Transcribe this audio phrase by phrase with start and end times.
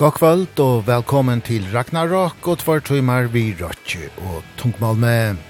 [0.00, 5.40] God kvöld og velkommen til Ragnarok og tvar tøymar vi Røtje og Tungmal med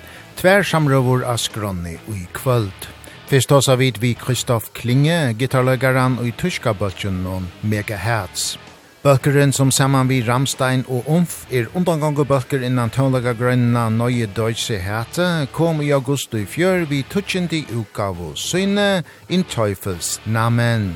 [0.40, 2.88] tver samrøvur av skronni i kvöld.
[3.30, 8.56] Fyrst hos vid vi Kristoff Klinge, gitarløgaran og i tyska bøtjen og megahertz.
[9.04, 14.80] Bøkeren som saman vi Ramstein og Umf er undangangu bøker innan tøvnlaga grønna Nøye Deutsche
[14.82, 20.90] Hete kom i august i fjør vi tutsjindi utgavu av syne in Teufels namen.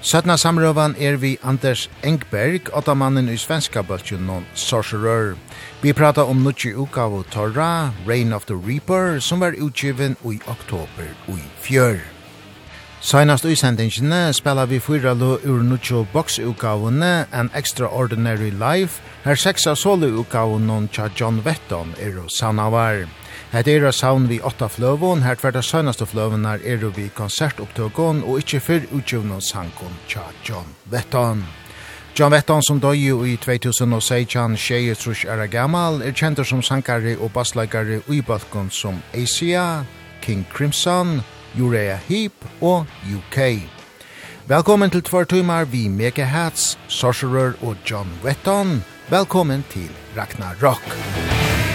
[0.00, 5.34] Søtna samrøvan er vi Anders Engberg, åttamannen i svenska bøltjen og sorcerer.
[5.82, 11.10] Vi prata om nutje Ukavo Torra, Reign of the Reaper, som var utgiven i oktober
[11.26, 11.98] og i fjør.
[13.00, 19.74] Seinast i sendingene spela vi fyra lo ur nutjo boksutgavene An Extraordinary Life, her seksa
[19.74, 23.08] solo utgavene tja John Vetton er og sanavar.
[23.48, 28.58] Hetta er saun við åtta fløvon, her tverta sønastu fløvonar eru vi konsertopptøkon og ikkje
[28.60, 31.40] fyrr utgjøvna sankon tja John Vetton.
[32.12, 37.32] John Vetton som døy i 2016 tjeje trus er gammal, er kjentur som sankare og
[37.32, 39.86] bassleikare i balkon som Asia,
[40.20, 41.22] King Crimson,
[41.56, 43.64] Urea Heap og UK.
[44.44, 48.84] Velkommen til tvar tøymar vi Mega Hats, Sorcerer og John Wetton.
[49.08, 50.84] Velkommen til Ragnarok.
[50.84, 51.67] Rock.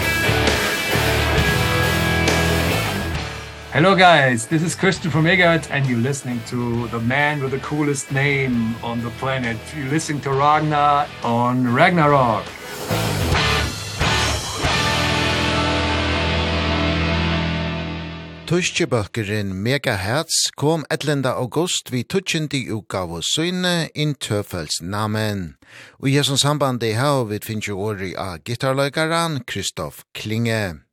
[3.74, 7.58] Hello guys, this is Christian from Egert and you're listening to the man with the
[7.58, 9.56] coolest name on the planet.
[9.76, 12.44] You're listening to Ragnar on Ragnarok.
[18.46, 21.26] Tuskjebøkeren Megahertz kom 11.
[21.26, 25.56] august vi tutsjendi utgave søgne in tøfels namen.
[25.98, 30.83] Og i hessens samband det her vil finne året av gitarløykeren Kristoff Klinge.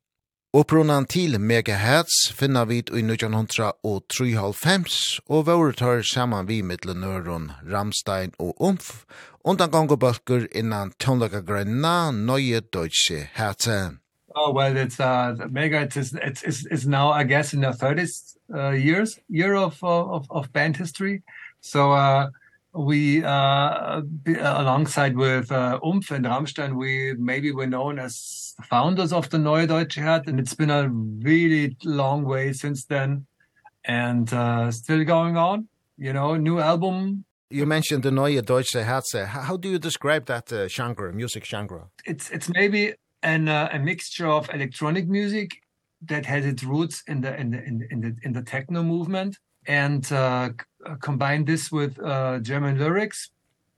[0.52, 8.60] Opprunan til megahertz finna vi i 1993 og våre tar saman vi mittlunøren Ramstein og
[8.60, 9.06] Umf,
[9.48, 13.96] undan gong og bølger innan tånlaka grønna nøye deutsche herze.
[14.36, 18.36] Oh well it's uh megahertz is it's it's it's now I guess in the 30s
[18.54, 21.24] uh, years year of of of band history
[21.62, 22.28] so uh
[22.76, 24.02] we uh
[24.36, 29.68] alongside with uh Umf and Ramstein we maybe were known as founders of the Neue
[29.68, 33.26] Deutsche Herd, and it's been a really long way since then,
[33.86, 35.68] and uh, still going on.
[35.98, 37.26] You know, new album.
[37.50, 39.26] You mentioned the Neue Deutsche Herze.
[39.28, 41.90] How do you describe that uh, genre, music genre?
[42.06, 45.62] It's it's maybe an uh, a mixture of electronic music
[46.04, 48.82] that has its roots in the in the in the in the, in the techno
[48.84, 50.50] movement and uh
[51.02, 53.30] combine this with uh German lyrics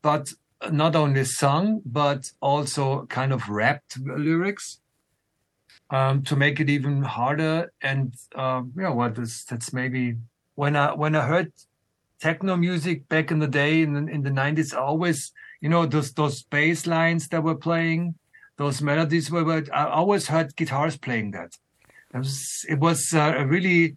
[0.02, 0.32] but
[0.72, 4.80] not only sung but also kind of rapped lyrics
[5.90, 10.16] um to make it even harder and um uh, yeah what is that's maybe
[10.56, 11.52] when i when i heard
[12.20, 16.14] techno music back in the day in in the 90s I always you know those
[16.14, 18.16] those bass lines that were playing
[18.58, 21.58] those melodies were, but I always heard guitars playing that.
[22.14, 23.96] It was it was uh, really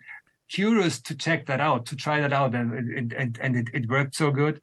[0.49, 3.89] curious to check that out to try that out and and and, and it it
[3.89, 4.61] worked so good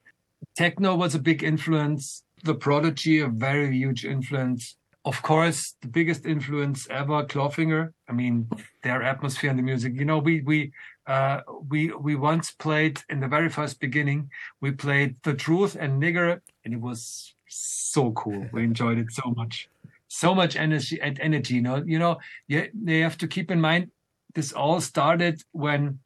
[0.55, 2.23] techno was a big influence.
[2.43, 4.75] The prodigy a very huge influence.
[5.05, 7.93] Of course the biggest influence ever Clawfinger.
[8.07, 8.49] I mean
[8.83, 9.93] their atmosphere and the music.
[9.95, 10.71] You know we we
[11.07, 14.29] uh we we once played in the very first beginning
[14.61, 18.47] we played the truth and nigger and it was so cool.
[18.53, 19.69] We enjoyed it so much.
[20.07, 21.83] So much energy and energy you know.
[21.85, 23.91] You know you, you have to keep in mind
[24.35, 25.99] this all started when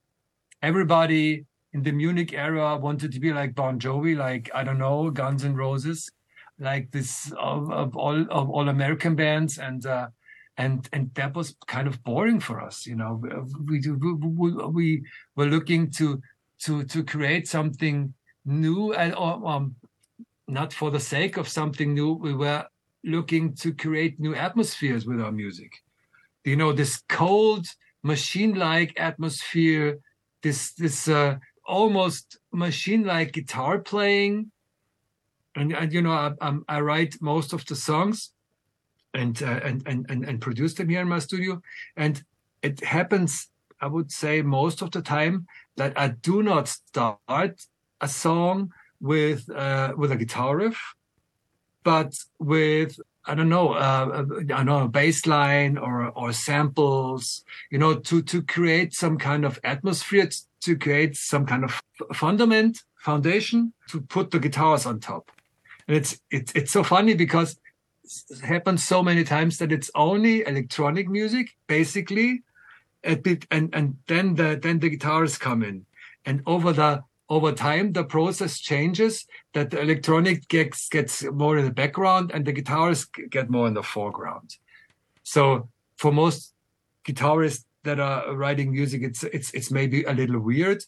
[0.62, 5.10] everybody in the Munich era wanted to be like Bon Jovi, like I don't know,
[5.10, 6.10] Guns N' Roses,
[6.60, 10.08] like this of, of all of all American bands and uh
[10.58, 13.22] and and that was kind of boring for us, you know.
[13.66, 15.04] We we we
[15.36, 16.22] were looking to
[16.64, 18.14] to to create something
[18.46, 19.76] new and um
[20.48, 22.66] not for the sake of something new, we were
[23.04, 25.72] looking to create new atmospheres with our music.
[26.46, 27.68] You know, this cold
[28.04, 30.00] machine like atmosphere
[30.44, 31.36] this this uh
[31.68, 34.52] almost machine-like guitar playing.
[35.56, 38.32] And, and you know, I, I'm, I write most of the songs
[39.14, 41.62] and, uh, and, and, and, and produce them here in my studio.
[41.96, 42.24] And
[42.62, 43.50] it happens,
[43.82, 47.66] I would say, most of the time that I do not start
[48.02, 50.96] a song with, uh, with a guitar riff,
[51.84, 53.00] but with
[53.30, 58.42] I don't know, uh, I know a baseline or or samples, you know, to to
[58.42, 60.24] create some kind of atmosphere.
[60.24, 61.82] It's to create some kind of
[62.14, 65.32] fundament, foundation to put the guitars on top.
[65.88, 67.58] And it's it's it's so funny because
[68.30, 72.44] it happens so many times that it's only electronic music basically
[73.04, 75.86] a bit and and then the then the guitars come in
[76.26, 81.66] and over the over time the process changes that the electronic gets gets more in
[81.66, 83.06] the background and the guitars
[83.36, 84.56] get more in the foreground
[85.24, 86.54] so for most
[87.06, 90.80] guitarists that are writing music it's it's it's maybe a little weird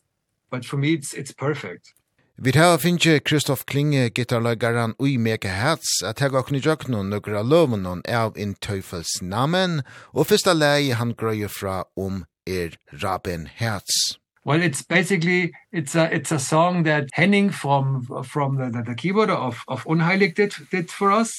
[0.51, 1.94] but for me it's it's perfect
[2.42, 8.01] Vi har finnje Kristoff Klinge gitarlagaran ui mega hats at hega okni jöknon nukra lovunon
[8.07, 9.81] av in Teufels namen
[10.13, 14.18] og fyrsta lei han grøy fra om er Raben Herz.
[14.46, 18.96] Well it's basically it's a it's a song that Henning from from the the, the
[18.96, 21.31] keyboarder of of Unheilig did did for us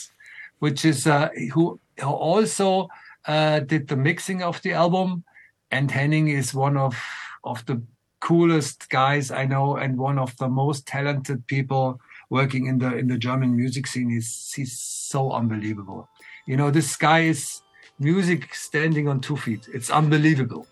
[0.58, 2.88] which is uh, who who also
[3.26, 5.24] uh did the mixing of the album
[5.70, 6.96] and Henning is one of
[7.44, 7.82] of the
[8.20, 13.08] coolest guys I know and one of the most talented people working in the in
[13.08, 16.08] the German music scene is he's so unbelievable.
[16.46, 17.62] You know, this guy is
[17.98, 19.68] music standing on two feet.
[19.72, 20.66] It's unbelievable.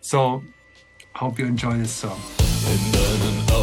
[0.00, 0.42] So
[1.14, 2.20] hope you enjoy this song.
[2.68, 3.55] In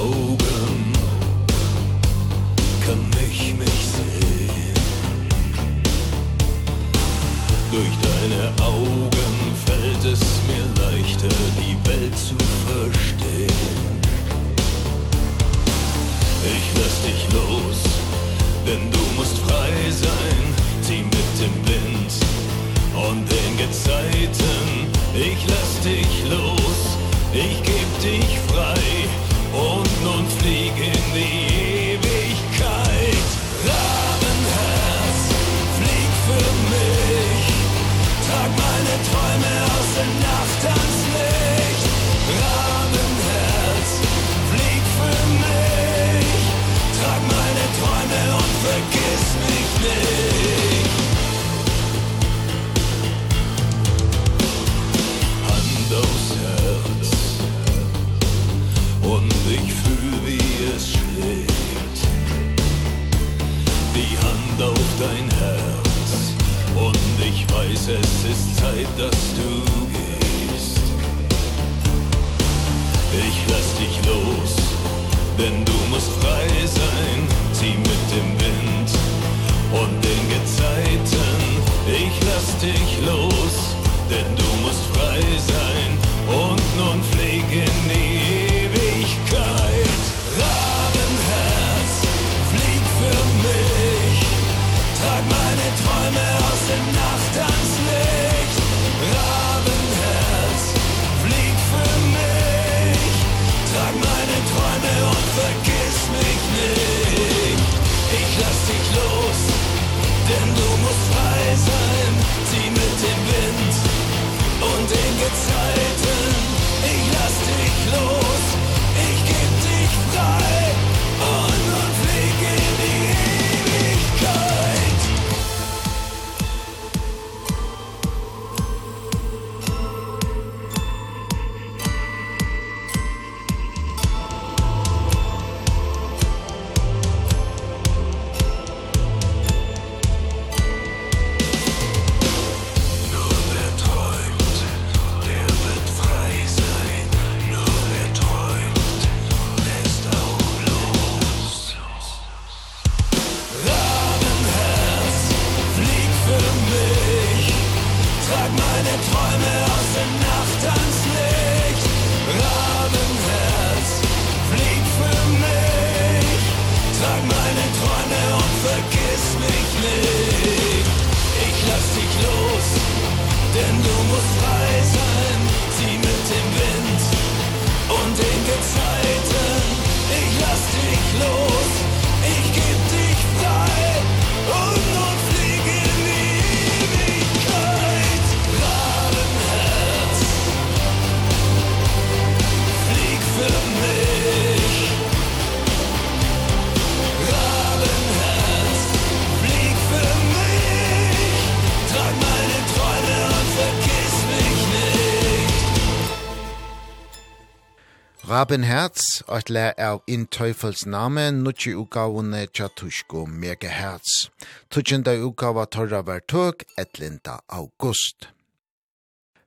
[208.43, 214.27] Rabenherz, Herz, et le av inntøyfels name, nutje utgavene tja tusko megahertz.
[214.67, 218.27] Tutsjenda utgava torra var tøk, etlinda august.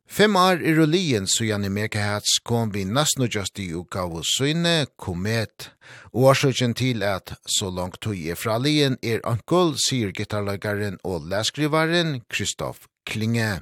[0.08, 4.86] Fem år i rullien så gjerne mega megahertz kom vi nesten just i utgave søgne,
[4.96, 5.68] komet.
[6.14, 12.22] Årsøkjen til at så langt tog i fra lien er ankel, sier gitarlagaren og leskrivaren
[12.32, 13.60] Kristoff Klinge.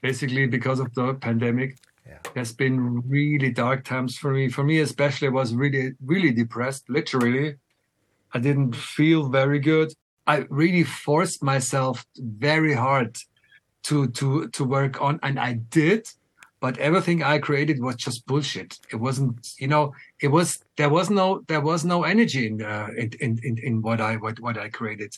[0.00, 1.76] Basically because of the pandemic,
[2.10, 2.18] Yeah.
[2.34, 2.76] There's been
[3.08, 4.48] really dark times for me.
[4.48, 7.56] For me especially I was really really depressed literally.
[8.32, 9.88] I didn't feel very good.
[10.26, 13.16] I really forced myself very hard
[13.84, 16.02] to to to work on and I did
[16.60, 18.78] but everything I created was just bullshit.
[18.92, 22.88] It wasn't, you know, it was there was no there was no energy in uh,
[22.96, 25.16] in in in what I what what I created.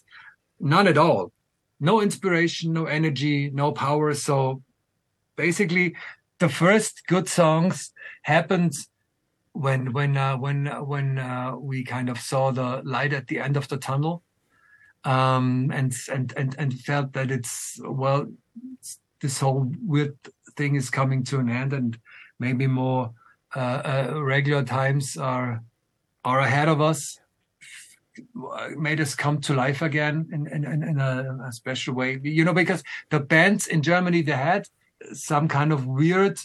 [0.61, 1.33] None at all.
[1.81, 4.15] No inspiration, no energy, no power.
[4.15, 4.63] So
[5.35, 5.97] basically
[6.43, 8.75] the first good songs happened
[9.53, 13.39] when when uh, when uh, when uh, we kind of saw the light at the
[13.39, 14.23] end of the tunnel
[15.05, 18.27] um and and and and felt that it's well
[18.75, 20.17] it's, this whole weird
[20.57, 21.99] thing is coming to an end and
[22.39, 23.13] maybe more
[23.55, 25.63] uh, uh regular times are
[26.25, 27.21] are ahead of us
[28.77, 31.15] made us come to life again in in in, in a,
[31.49, 32.21] a special way.
[32.23, 34.69] You know because the bands in Germany they had
[35.13, 36.39] some kind of weird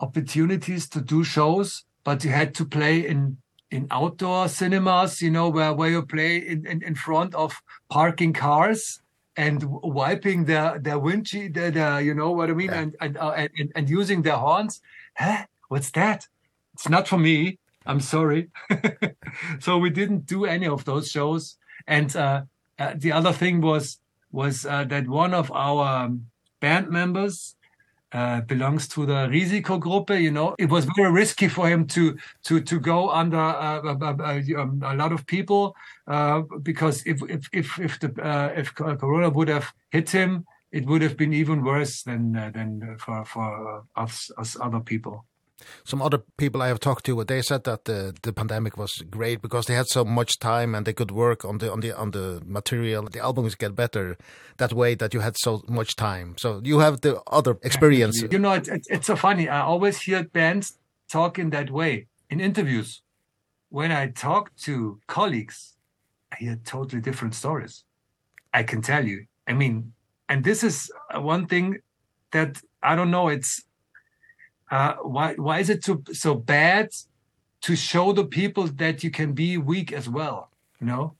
[0.00, 3.36] opportunities to do shows but you had to play in
[3.70, 8.32] in outdoor cinemas you know where where you play in in, in front of parking
[8.32, 9.02] cars
[9.36, 12.80] and wiping their their windshield the the you know what i mean yeah.
[12.80, 14.80] and and, uh, and and using their horns.
[15.14, 15.44] Huh?
[15.68, 16.28] What's that?
[16.74, 17.58] It's not for me.
[17.86, 18.50] I'm sorry.
[19.60, 21.56] So we didn't do any of those shows.
[21.86, 22.42] And uh,
[22.78, 23.98] uh the other thing was
[24.30, 26.26] was uh, that one of our um,
[26.60, 27.56] band members
[28.12, 30.54] uh, belongs to the risikogruppe you know.
[30.58, 34.94] It was very risky for him to to to go under uh, uh, um, a
[34.94, 35.74] lot of people
[36.06, 40.86] uh, because if if if if the uh, if corona would have hit him it
[40.86, 45.26] would have been even worse than uh, than for for us, us other people
[45.84, 49.42] some other people I have talked to they said that the the pandemic was great
[49.42, 52.10] because they had so much time and they could work on the on the on
[52.10, 53.08] the material.
[53.08, 54.16] The albums get better
[54.58, 56.34] that way that you had so much time.
[56.38, 58.22] So you have the other experience.
[58.22, 59.48] You know it's it's so funny.
[59.48, 60.78] I always hear bands
[61.10, 62.06] talk in that way.
[62.30, 63.02] In interviews
[63.68, 65.76] when I talk to colleagues
[66.32, 67.84] I hear totally different stories.
[68.54, 69.26] I can tell you.
[69.46, 69.92] I mean
[70.28, 71.78] and this is one thing
[72.32, 73.62] that I don't know it's
[74.72, 76.88] uh why why is it so so bad
[77.60, 80.52] to show the people that you can be weak as well
[80.82, 81.14] you know?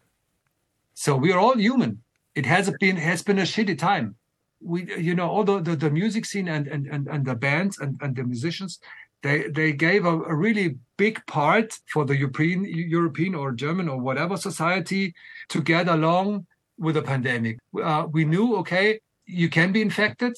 [0.94, 2.02] So we are all human.
[2.34, 4.16] It has been has been a shitty time.
[4.60, 7.78] We you know all the the, the music scene and and and and the bands
[7.78, 8.80] and and the musicians
[9.22, 13.98] they they gave a, a really big part for the European European or German or
[13.98, 15.14] whatever society
[15.48, 16.46] to get along
[16.78, 17.58] with the pandemic.
[17.80, 20.34] Uh, we knew okay you can be infected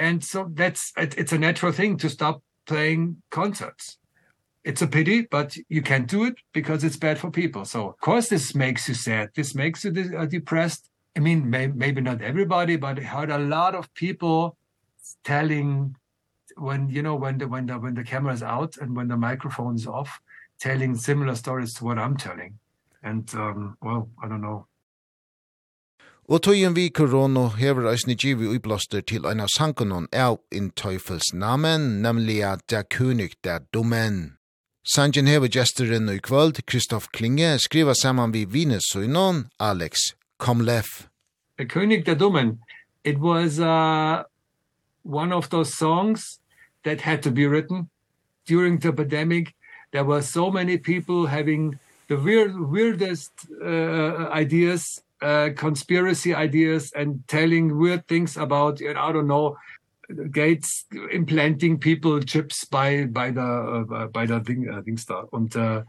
[0.00, 3.98] and so that's it, it's a natural thing to stop playing concerts.
[4.64, 7.64] It's a pity but you can't do it because it's bad for people.
[7.66, 9.30] So of course this makes you sad.
[9.36, 10.88] This makes you uh, depressed.
[11.16, 14.56] I mean may maybe not everybody but i heard a lot of people
[15.24, 15.96] telling
[16.56, 19.16] when you know when the when the when the camera is out and when the
[19.16, 20.20] microphone is off
[20.58, 22.58] telling similar stories to what i'm telling.
[23.02, 24.66] And um well i don't know.
[26.30, 31.88] Og tøyen vi korona hever eisne givi uiblaster til eina sankunon av in Teufels namen,
[32.04, 34.36] nemlig at det kunik det domen.
[34.94, 41.08] Sanjen hever gesteren i kvöld, Kristoff Klinge, skriva saman vi vinesøynon, Alex Komleff.
[41.58, 42.60] A König der Dummen,
[43.04, 44.22] it was uh,
[45.02, 46.38] one of those songs
[46.84, 47.90] that had to be written
[48.46, 49.54] during the pandemic.
[49.92, 57.22] There were so many people having the weird, weirdest uh, ideas uh, conspiracy ideas and
[57.28, 59.56] telling weird things about I don't know
[60.32, 65.54] Gates implanting people chips by by the uh, by the thing uh, things da und
[65.56, 65.82] uh,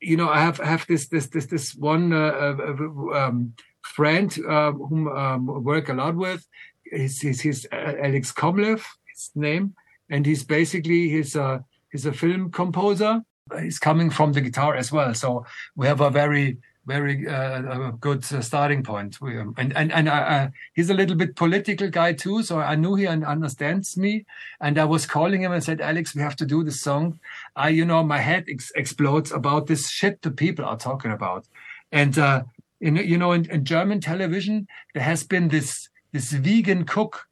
[0.00, 4.72] you know I have have this this this this one uh, uh, um friend uh,
[4.72, 6.46] whom um work a lot with.
[6.84, 9.74] He's his, his uh, Alex Komlev his name.
[10.10, 13.22] And he's basically he's a he's a film composer.
[13.60, 15.14] He's coming from the guitar as well.
[15.14, 15.44] So
[15.76, 19.20] we have a very very uh, a good uh, starting point.
[19.20, 22.74] We, um, and and and uh, he's a little bit political guy too so i
[22.74, 24.24] knew he understands me.
[24.60, 27.20] And i was calling him and said alex we have to do this song.
[27.54, 31.46] I you know my head ex explodes about this shit the people are talking about.
[31.92, 32.42] And uh
[32.80, 37.28] in you know in, in german television there has been this this vegan cook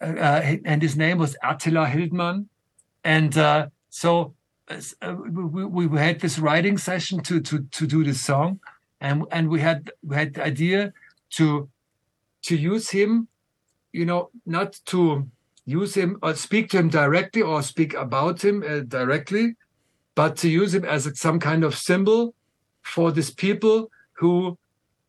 [0.00, 2.48] uh, and his name was Attila Hildmann.
[3.04, 4.34] And uh so
[4.70, 8.60] uh, we we had this writing session to to to do this song
[9.00, 10.92] and and we had we had the idea
[11.30, 11.68] to
[12.42, 13.28] to use him
[13.92, 15.26] you know not to
[15.64, 19.54] use him or speak to him directly or speak about him uh, directly
[20.14, 22.34] but to use him as a, some kind of symbol
[22.82, 24.58] for these people who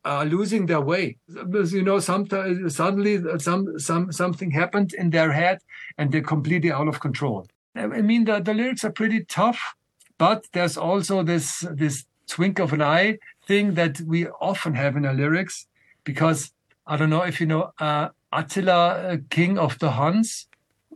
[0.03, 1.17] are losing their way.
[1.27, 5.59] Because you know sometimes suddenly some some something happened in their head
[5.97, 7.47] and they're completely out of control.
[7.75, 9.75] I mean the the lyrics are pretty tough
[10.17, 13.17] but there's also this this twink of an eye
[13.51, 15.67] thing that we often have in our lyrics
[16.05, 16.39] because
[16.87, 20.47] I don't know if you know uh, Attila, uh, king of the Huns,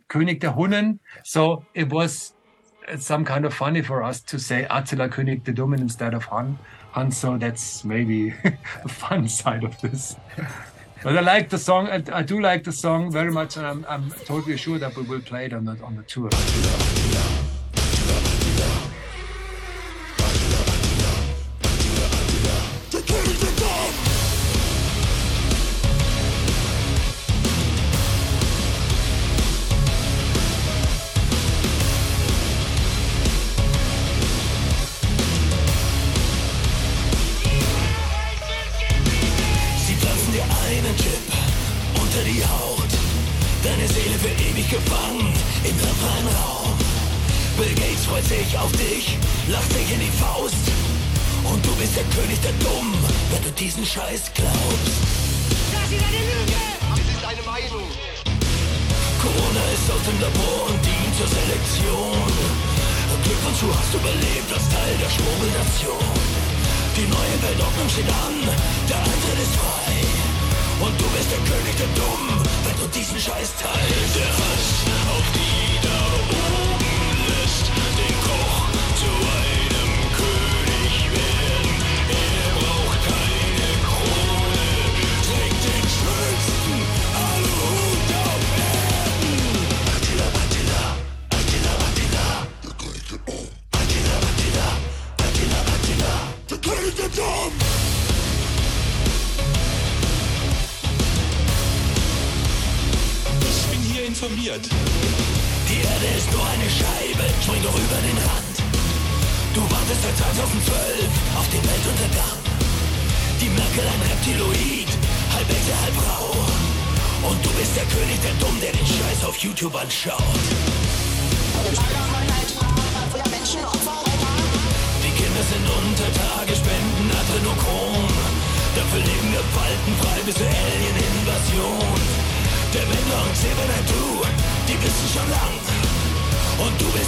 [0.07, 0.99] König der Hunnen.
[1.23, 2.33] So it was
[2.87, 6.23] it's some kind of funny for us to say Attila König the Dummen instead of
[6.25, 6.57] Hun.
[6.91, 8.29] Hun, so that's maybe
[8.83, 10.15] the fun side of this.
[11.03, 11.89] but I like the song.
[11.89, 15.03] I, I do like the song very much and I'm I'm totally sure that we
[15.03, 16.29] will play it on the on the tour.
[16.31, 17.15] Yeah.
[17.15, 17.44] yeah.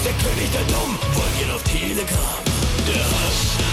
[0.07, 0.97] der König der Dumm,
[1.63, 2.43] Telegram,
[2.87, 3.66] der Hass.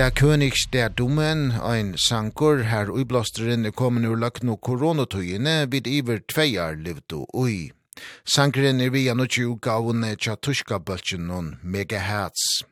[0.00, 5.86] Der König der Dummen, ein sankur her uiblasteren er kommen ur lagt no koronatøyene vid
[5.86, 7.72] iver tveiar livto ui.
[8.24, 12.62] Sankren er via nutje utgavene tja tuska bøltjen noen megahertz.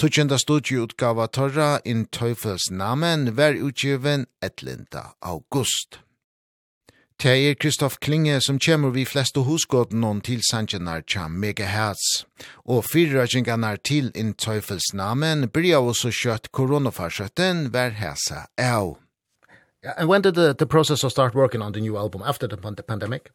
[0.00, 5.04] Tutsjenda studie utgava torra in Teufels namen ver utgiven 11.
[5.20, 6.00] august.
[7.22, 12.24] Det er Kristoff Klinge som kommer vi flest og hosgått noen til Sanchenar tja megahertz.
[12.66, 18.96] Og fyrrøkjengarnar til in Teufels namen blir av oss og kjøtt koronafarsøtten hver hæsa av.
[19.84, 22.56] And when did the, the process of start working on the new album after the,
[22.56, 23.30] the pandemic?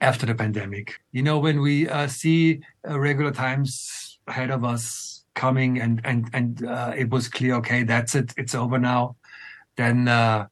[0.00, 0.98] After the pandemic.
[1.12, 6.30] You know, when we uh, see uh, regular times ahead of us coming and, and,
[6.32, 9.16] and uh, it was clear, okay, that's it, it's over now,
[9.76, 10.08] then...
[10.08, 10.46] Uh,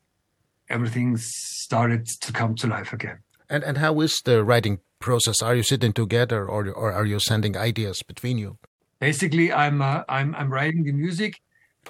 [0.74, 3.18] everything started to come to life again.
[3.48, 5.42] And and how is the writing process?
[5.42, 8.58] Are you sitting together or or are you sending ideas between you?
[8.98, 11.40] Basically, I'm uh, I'm I'm writing the music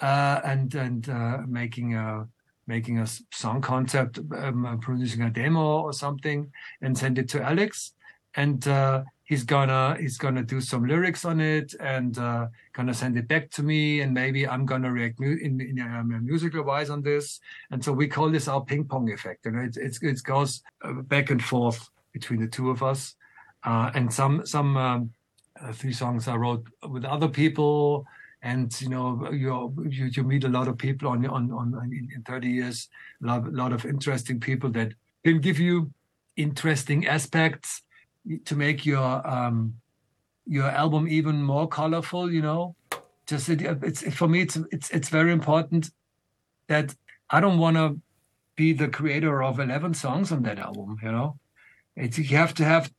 [0.02, 2.26] uh and and uh making a
[2.66, 6.50] making a song concept um, producing a demo or something
[6.82, 7.94] and send it to Alex
[8.34, 13.16] and uh he's gonna he's gonna do some lyrics on it and uh gonna send
[13.16, 16.90] it back to me and maybe I'm gonna react mu in, in um, musical wise
[16.90, 17.40] on this.
[17.70, 20.62] And so we call this our ping pong effect and it it's it goes
[21.04, 23.16] back and forth between the two of us.
[23.64, 25.10] Uh and some some um,
[25.56, 28.06] a few songs I wrote with other people
[28.42, 32.08] and you know you you, you meet a lot of people on on on in,
[32.14, 32.88] in 30 years
[33.22, 34.92] a lot, lot of interesting people that
[35.24, 35.90] can give you
[36.36, 37.83] interesting aspects
[38.44, 39.74] to make your um
[40.46, 42.76] your album even more colorful you know?
[43.26, 45.90] Just it, it's for me it's it's it's very important
[46.68, 46.94] that
[47.30, 48.00] I don't want to
[48.56, 51.38] be the creator of 11 songs on that album you know?
[51.96, 52.90] It's you have to have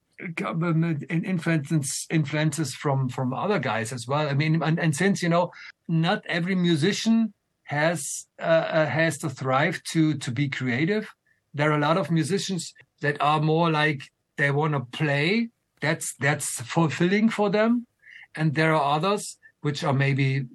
[1.10, 4.28] influences influences from from other guys as well.
[4.28, 5.52] I mean and and since you know
[5.88, 7.34] not every musician
[7.66, 11.10] has uh, has to thrive to to be creative
[11.56, 14.04] there are a lot of musicians that are more like
[14.38, 15.50] they want to play
[15.82, 17.88] that's that's fulfilling for them.
[18.36, 20.46] And there are others which are maybe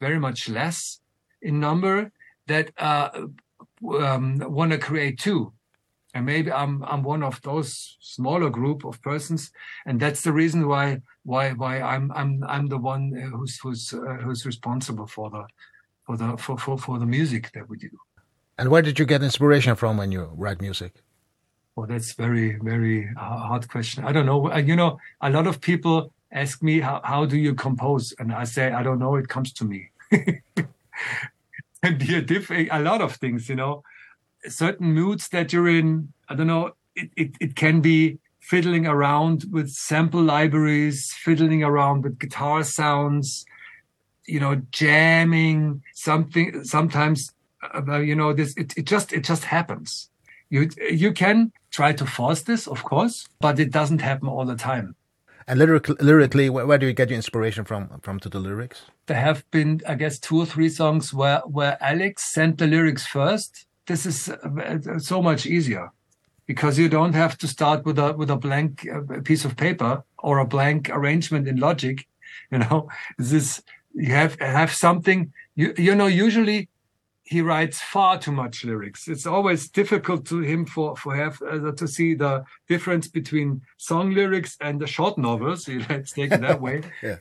[0.00, 1.00] very much less
[1.40, 2.12] in number
[2.46, 3.10] that uh
[4.00, 5.52] um want to create too.
[6.14, 9.50] And maybe i'm i'm one of those smaller group of persons
[9.86, 14.18] and that's the reason why why why i'm i'm i'm the one who's who's uh,
[14.22, 15.44] who's responsible for the
[16.04, 17.88] for the for for for the music that we do.
[18.58, 20.92] And where did you get inspiration from when you write music?
[21.74, 24.04] Well, that's very, very hard question.
[24.04, 24.54] I don't know.
[24.56, 28.12] You know, a lot of people ask me, how, how do you compose?
[28.18, 29.16] And I say, I don't know.
[29.16, 29.88] It comes to me.
[31.82, 33.82] and be a, diff a lot of things, you know.
[34.46, 39.44] Certain moods that you're in, I don't know, it, it, it can be fiddling around
[39.50, 43.46] with sample libraries, fiddling around with guitar sounds,
[44.26, 47.32] you know, jamming, something, sometimes,
[47.74, 50.10] uh, you know, this, it, it just, it just happens.
[50.50, 54.56] You, you can try to force this, of course, but it doesn't happen all the
[54.56, 54.94] time.
[55.48, 58.82] And lyrically, lyrically where do you get your inspiration from from to the lyrics?
[59.06, 63.06] There have been I guess two or three songs where where Alex sent the lyrics
[63.06, 63.66] first.
[63.86, 64.30] This is
[64.98, 65.90] so much easier
[66.46, 68.86] because you don't have to start with a with a blank
[69.24, 72.06] piece of paper or a blank arrangement in logic,
[72.52, 72.88] you know.
[73.18, 73.62] This is
[73.94, 76.68] you have have something you you know usually
[77.32, 79.08] he writes far too much lyrics.
[79.08, 82.34] It's always difficult to him for for have uh, to see the
[82.72, 85.60] difference between song lyrics and the short novels.
[85.90, 86.78] Let's take it that way.
[87.08, 87.18] Yeah.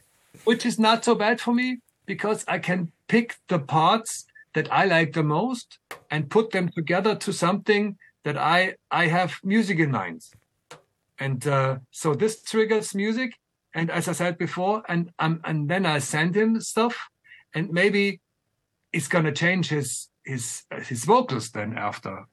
[0.50, 1.68] which is not so bad for me
[2.12, 2.80] because i can
[3.14, 4.12] pick the parts
[4.56, 5.68] that i like the most
[6.14, 7.84] and put them together to something
[8.26, 8.60] that i
[9.02, 10.22] i have music in mind.
[11.26, 13.32] And uh, so this triggers music.
[13.78, 16.96] And as i said before and um, and then i send him stuff.
[17.56, 18.06] And maybe
[18.94, 22.26] it's going to change his his his vocals then after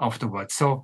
[0.00, 0.82] afterwards so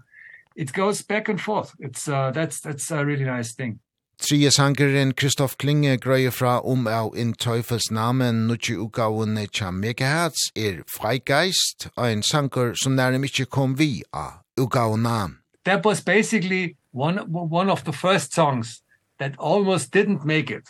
[0.57, 3.81] it goes back and forth it's uh, that's that's a really nice thing
[4.21, 10.51] Trie sangeren Kristoff Klinge grøyer fra om av In Teufels namen nutje ugaven tja megahertz
[10.57, 15.39] er freigeist og en sanger som nærmere ikke kom vi av ugaven.
[15.65, 18.83] That was basically one, one of the first songs
[19.21, 20.67] that almost didn't make it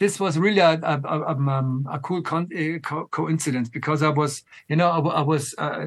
[0.00, 4.08] this was really a a a, um, a cool con a co coincidence because I
[4.08, 5.86] was you know I, I was uh,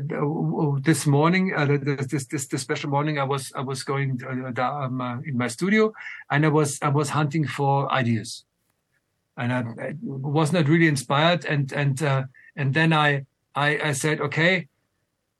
[0.81, 4.85] this morning uh, this this this special morning I was I was going uh, da,
[4.85, 5.93] um, uh, in my studio
[6.31, 8.43] and I was I was hunting for ideas.
[9.39, 12.23] And I, I was not really inspired and and uh,
[12.55, 14.67] and then I I I said okay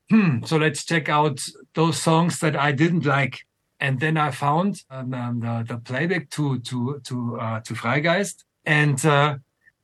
[0.10, 1.41] hmm so let's check out
[1.73, 3.39] those songs that I didn't like.
[3.80, 8.43] And then I found um, um, the, the playback to to to uh, to Freigeist.
[8.67, 9.38] And uh,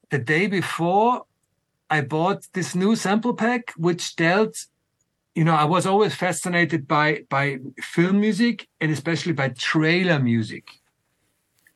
[0.09, 1.25] the day before,
[1.89, 4.65] I bought this new sample pack, which dealt,
[5.33, 10.67] you know, I was always fascinated by, by film music and especially by trailer music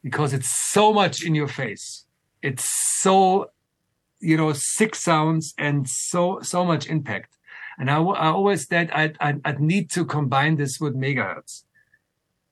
[0.04, 2.06] because it's so much in your face.
[2.42, 2.68] It's
[3.02, 3.52] so,
[4.20, 7.38] you know, sick sounds and so, so much impact.
[7.80, 11.64] And I, I always said I'd, I'd, I'd need to combine this with megahertz.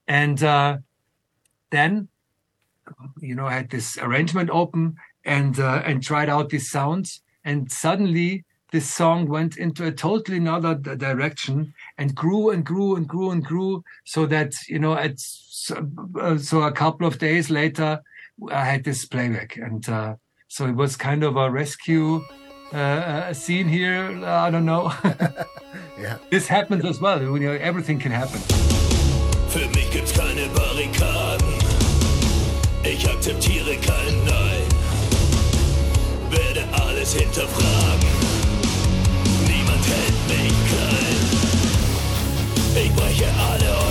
[0.07, 0.77] And uh,
[1.71, 2.07] then
[3.19, 4.95] you know had this arrangement open
[5.25, 7.21] and uh, and tried out these sounds.
[7.43, 13.07] And suddenly this song went into a totally another direction and grew and grew and
[13.07, 15.17] grew and grew so that you know at
[16.19, 18.01] uh, so a couple of days later
[18.51, 19.57] I had this playback.
[19.57, 20.15] And uh,
[20.47, 22.21] so it was kind of a rescue
[22.73, 24.23] uh, a scene here.
[24.25, 24.93] I don't know.
[25.97, 26.17] Yeah.
[26.29, 28.41] This happens as well you know everything can happen.
[29.47, 31.24] Für mich gibt's keine Barrikade
[32.97, 34.67] ich akzeptiere kein Nein
[36.29, 38.09] Werde alles hinterfragen
[39.47, 41.25] Niemand hält mich klein
[42.85, 43.84] Ich breche alle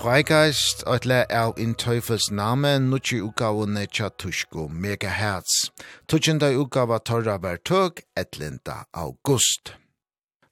[0.00, 5.68] Freigeist ætla er in Teufels name nutji utgavene tja tushko megahertz.
[6.08, 8.00] Tutsjenda utgava torra var tøk
[8.94, 9.74] august.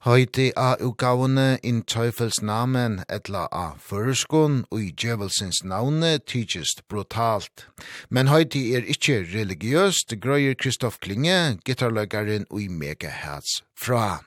[0.04, 7.66] Heute a utgavene in Teufels namen etla a føreskon og i djevelsens navne tykist brutalt.
[8.10, 14.20] Men heute er ikkje religiøst, grøyer Kristoff Klinge, gitarløkaren og i megahertz fra.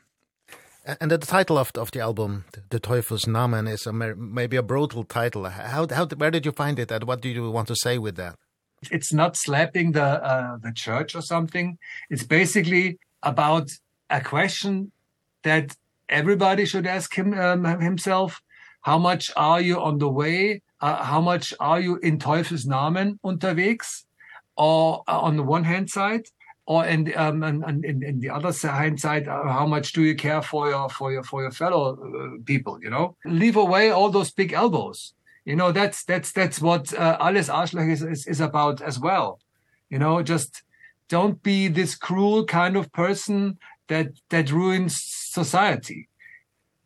[0.83, 5.03] And the title of of the album, The Teufel's Namen, is a, maybe a brutal
[5.03, 5.47] title.
[5.47, 8.15] How how where did you find it, and what do you want to say with
[8.15, 8.35] that?
[8.89, 11.77] It's not slapping the uh, the church or something.
[12.09, 13.69] It's basically about
[14.09, 14.91] a question
[15.43, 15.75] that
[16.09, 18.41] everybody should ask him um, himself:
[18.81, 20.63] How much are you on the way?
[20.79, 24.05] Uh, how much are you in Teufel's Namen unterwegs?
[24.57, 26.25] Or uh, on the one hand side,
[26.71, 29.25] or and um and, in in the other hindsight
[29.59, 32.89] how much do you care for your for your for your fellow uh, people you
[32.95, 33.07] know?
[33.25, 35.13] Leave away all those big elbows.
[35.49, 39.39] You know that's that's that's what uh, alles arschloch is, is is about as well.
[39.89, 40.63] You know just
[41.09, 43.57] don't be this cruel kind of person
[43.91, 44.93] that that ruins
[45.39, 46.07] society.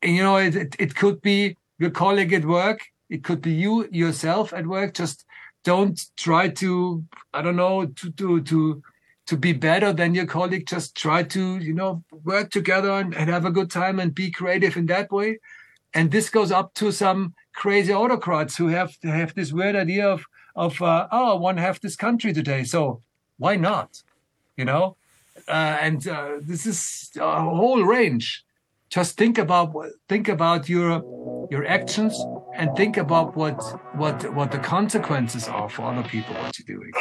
[0.02, 2.80] And you know it it, it could be your colleague at work.
[3.15, 4.95] It could be you yourself at work.
[4.95, 5.26] Just
[5.65, 8.82] don't try to i don't know to to to
[9.28, 13.30] to be better than your colleague just try to you know work together and, and
[13.30, 15.40] have a good time and be creative in that way.
[15.94, 20.08] And this goes up to some crazy autocrats who have to have this weird idea
[20.08, 23.02] of of uh, oh I want to have this country today so
[23.38, 24.02] why not?
[24.58, 24.96] You know?
[25.48, 28.44] Uh, and uh, this is a whole range.
[28.90, 29.76] Just think about
[30.08, 32.18] think about your your actions
[32.56, 33.62] and think about what
[33.96, 36.92] what what the consequences are for other people what you're doing.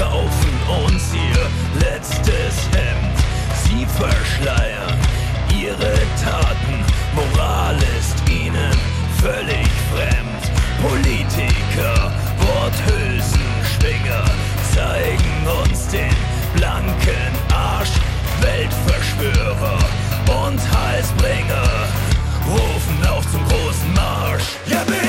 [0.00, 0.54] verkaufen
[0.86, 3.18] uns ihr letztes Hemd.
[3.64, 4.98] Sie verschleiern
[5.54, 5.92] ihre
[6.24, 6.84] Taten.
[7.14, 8.72] Moral ist ihnen
[9.20, 10.42] völlig fremd.
[10.80, 14.24] Politiker, Worthülsenschwinger
[14.74, 16.16] Zeigen uns den
[16.56, 17.92] blanken Arsch.
[18.40, 19.78] Weltverschwörer
[20.46, 21.88] und Heilsbringer
[22.48, 24.44] Rufen auf zum großen Marsch.
[24.66, 24.99] Ja, bitte!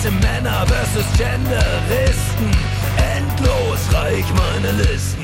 [0.00, 2.50] Weiße Männer versus Genderisten.
[2.96, 5.19] Endlos reich meine Listen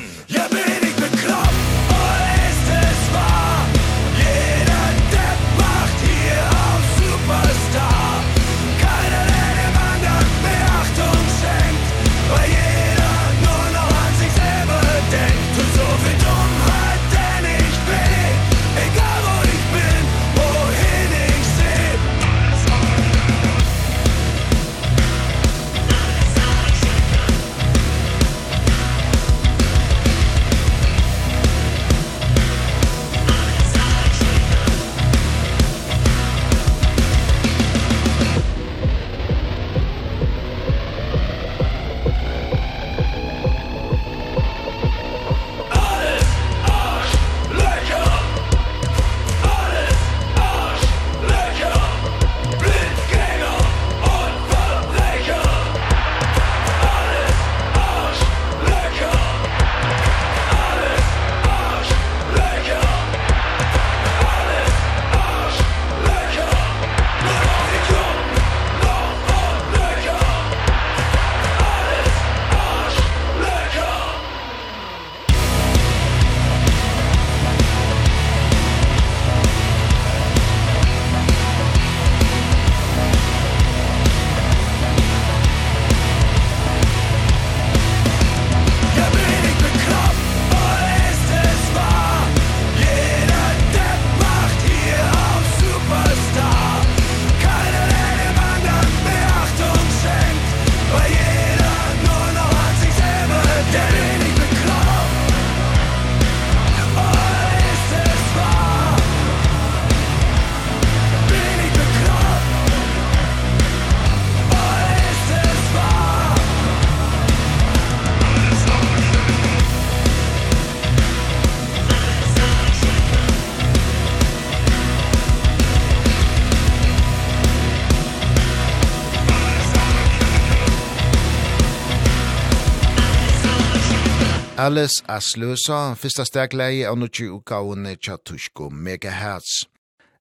[134.67, 139.61] Alice Asløsa, fyrsta stegleie av nukki ukaunne Tjatushko Megahertz.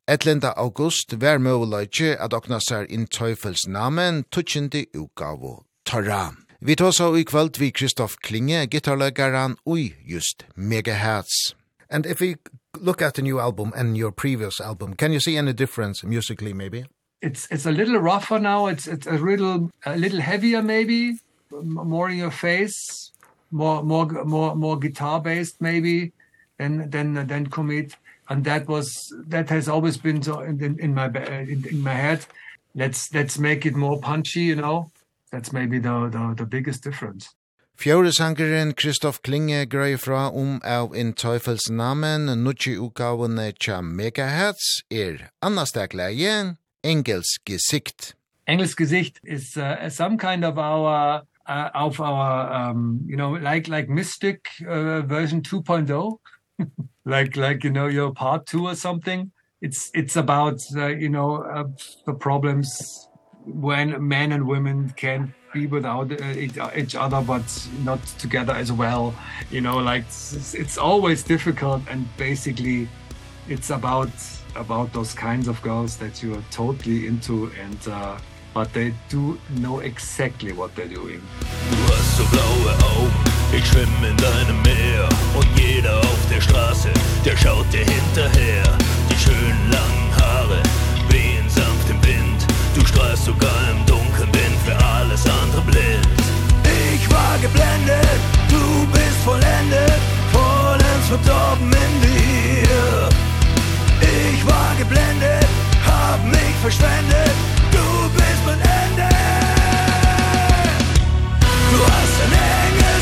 [0.05, 5.55] Etlinda august var møvleitje at okna sær inn tøyfels namen tutsindi ukavu
[5.89, 6.35] Torra.
[6.61, 11.55] Vi tås av i kvöld vi Kristoff Klinge, gitarlegaran ui just Megahertz.
[11.89, 12.35] And if we
[12.77, 16.53] look at the new album and your previous album, can you see any difference musically
[16.53, 16.85] maybe?
[17.21, 18.67] It's it's a little rougher now.
[18.67, 21.17] It's it's a little a little heavier maybe,
[21.49, 23.04] more in your face
[23.55, 26.11] more more more more guitar based maybe
[26.59, 27.95] than than than commit.
[28.29, 28.87] And that was
[29.27, 31.07] that has always been so in in, in my
[31.53, 32.25] in, in my head.
[32.75, 34.91] Let's let's make it more punchy you know?
[35.31, 37.29] That's maybe the the the biggest difference.
[37.77, 44.83] Fjore sangeren Kristoff Klinge grei fra om av in Teufels namen nutje ukavene tja megahertz
[44.89, 45.89] er annars der
[46.83, 48.15] Engels Gesicht
[48.47, 53.67] Engels Gesicht is uh, some kind of our uh, of our um you know like
[53.67, 56.17] like mystic uh, version 2.0
[57.05, 59.31] like like you know your part 2 or something.
[59.61, 61.65] It's it's about uh, you know uh,
[62.05, 63.07] the problems
[63.45, 66.25] when men and women can be without uh,
[66.75, 69.15] each other but not together as well.
[69.51, 72.89] You know like it's, it's always difficult and basically
[73.47, 74.11] it's about
[74.55, 78.17] about those kinds of girls that you are totally into and uh
[78.55, 81.21] but they do know exactly what they're doing.
[81.69, 83.11] Du hast so blaue Augen,
[83.51, 86.89] ich schwimm in deinem Meer Und jeder auf der Straße,
[87.25, 88.63] der schaut dir hinterher
[89.09, 90.63] Die schönen langen Haare
[91.09, 96.07] wehen sanft im Wind Du strahlst sogar im Dunkeln, bin für alles andere blind.
[96.93, 99.99] Ich war geblendet, du bist vollendet
[100.31, 103.09] Vollends verdorben in dir
[104.31, 105.47] Ich war geblendet,
[105.85, 107.54] hab mich verschwendet
[111.85, 112.94] was an angel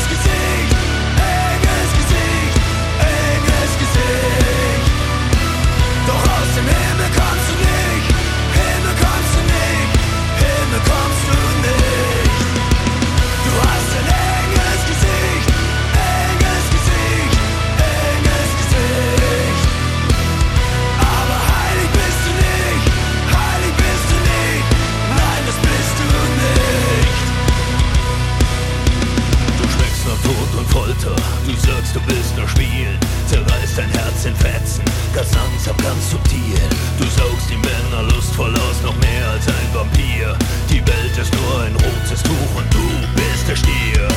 [31.46, 34.84] Du sagst, du willst nur spielen Zerreißt dein Herz in Fetzen
[35.14, 36.58] Ganz langsam, ganz subtil.
[36.98, 40.36] Du saugst die Männer lustvoll aus Noch mehr als ein Vampir.
[40.70, 44.08] Die Welt ist nur ein rotes Tuch Und du bist der Stier.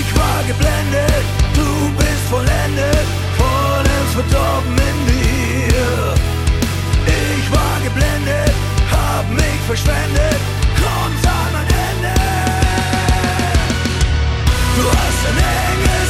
[0.00, 3.06] Ich war geblendet Du bist vollendet
[3.38, 6.14] Vollends Verdorben in dir
[7.06, 8.54] Ich war geblendet
[8.90, 10.40] Hab mich verschwendet
[10.78, 12.14] Komm, an mein Ende.
[14.76, 16.07] Du hast ein enges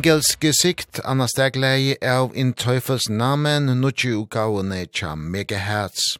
[0.00, 6.14] Engels gesikt, Anna stegleie av In Teufels Namen, nutje utgavene tja megahertz.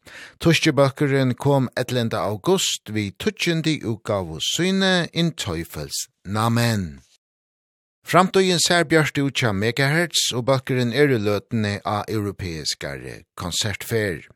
[0.45, 7.01] Tuskjebøkkeren kom etlenda august vi tutsjendi utgavu syne In Teufels Namen.
[8.05, 14.27] Framtøyen ser bjørst ut tja megahertz, og bøkkeren er løtene av europeiskare konsertfer.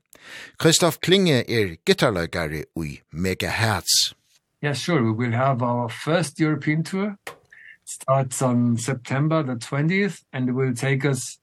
[0.57, 4.15] Kristoff Klinge er gitarløygare ui megahertz.
[4.65, 5.03] Yes, sure.
[5.03, 7.19] We will have our first European tour
[7.85, 11.39] starts on September the 20th and it will take us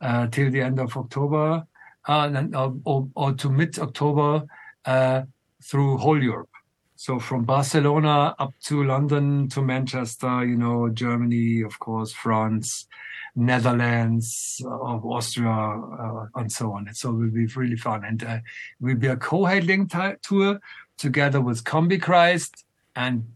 [0.00, 1.66] uh, till the end of October
[2.08, 4.44] uh, and, uh, or, or to mid-October
[4.84, 5.22] uh,
[5.62, 6.50] through whole Europe.
[6.96, 12.86] So from Barcelona up to London to Manchester, you know, Germany, of course, France,
[13.34, 16.88] Netherlands, uh, Austria, uh, and so on.
[16.88, 18.02] And so it will be really fun.
[18.04, 18.42] And uh, it
[18.80, 19.90] will be a co-heading
[20.22, 20.58] tour
[20.96, 23.26] together with Combi Christ and,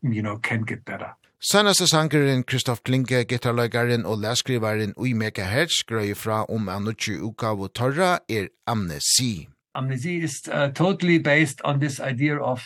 [0.00, 1.14] you know, can't get better.
[1.46, 7.18] Sanaste sangeren Kristoff Klinke, gitarløygaren og læskrivaren Ui Meka Hertz grøy fra om en nutje
[7.20, 9.48] uka av Torra er amnesi.
[9.74, 12.62] Amnesi is uh, totally based on this idea of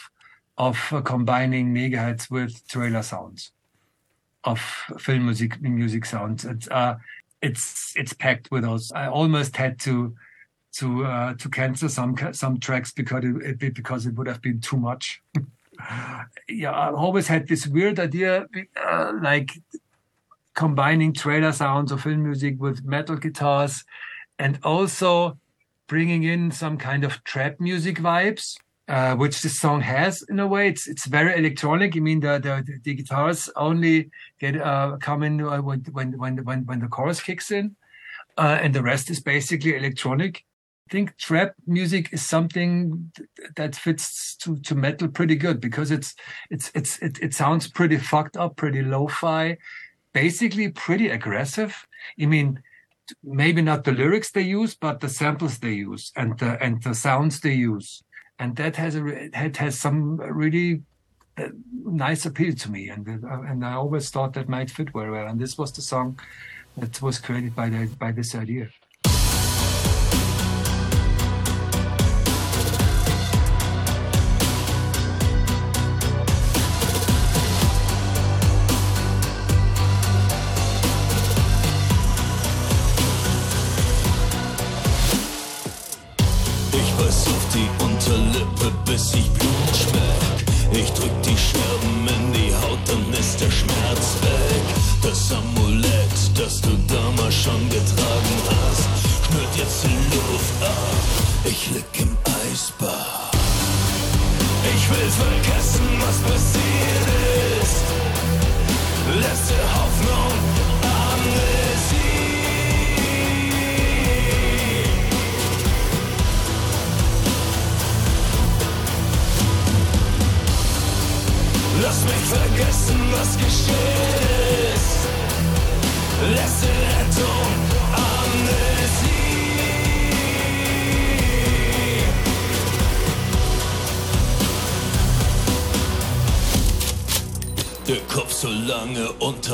[0.56, 3.50] of uh, combining megahertz with trailer sounds
[4.44, 4.60] of
[5.00, 6.44] film music music sounds.
[6.44, 6.94] It's uh
[7.42, 8.92] it's it's packed with us.
[8.92, 10.14] I almost had to
[10.78, 14.60] to uh to cancel some some tracks because it, it because it would have been
[14.60, 15.20] too much.
[16.48, 19.50] yeah, I always had this weird idea, uh, like
[20.54, 23.84] combining trailer sounds of film music with metal guitars
[24.38, 25.38] and also
[25.86, 28.56] bringing in some kind of trap music vibes
[28.88, 30.22] uh which this song has.
[30.28, 31.96] In a way it's it's very electronic.
[31.96, 34.10] I mean the the, the guitars only
[34.40, 37.76] get uh come in when when when when when the chorus kicks in
[38.36, 40.44] uh and the rest is basically electronic
[40.90, 43.12] think trap music is something
[43.56, 46.14] that fits to to metal pretty good because it's
[46.50, 49.56] it's it's it it sounds pretty fucked up pretty lo-fi
[50.12, 51.86] basically pretty aggressive.
[52.20, 52.62] I mean
[53.22, 56.94] maybe not the lyrics they use but the samples they use and the and the
[56.94, 58.02] sounds they use.
[58.38, 60.82] And that has a that has some really
[61.84, 62.88] nice appeal to me.
[62.88, 63.06] And
[63.50, 65.26] and I always thought that might fit very well.
[65.26, 66.18] And this was the song
[66.76, 68.68] that was created by the by this idea.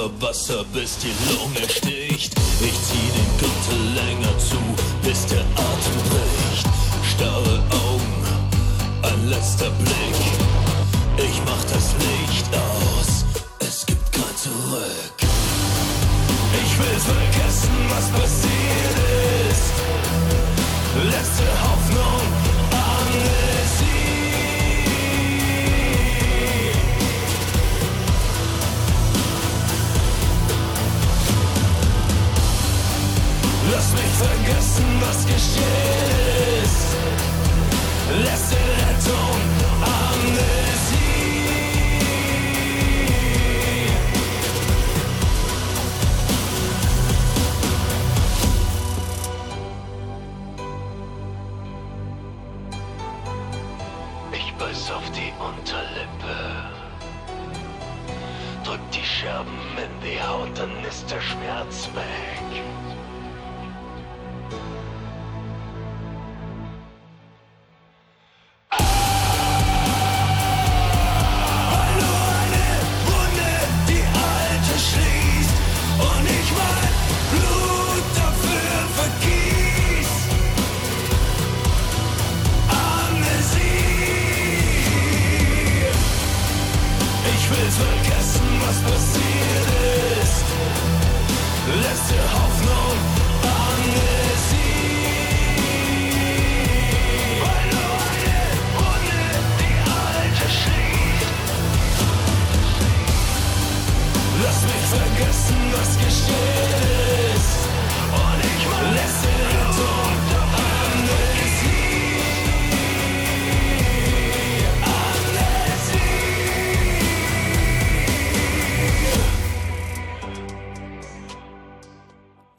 [0.04, 1.66] Wasser, Wasser, bis die Lunge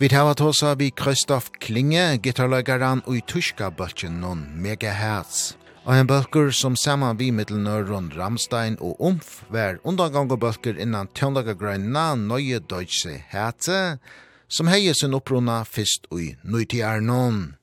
[0.05, 5.55] Vi tar at hos vi Kristoff Klinge, gitarløygaren og i tyska bøltjen noen megahertz.
[5.81, 11.09] Og en bølger som saman vi mittelnøren Ramstein og Umf var undangang og bølger innan
[11.17, 13.97] tjøndagergrøyna nøye deutsche herze,
[14.45, 17.55] som heie sin opprona fyrst ui nøytiarnon.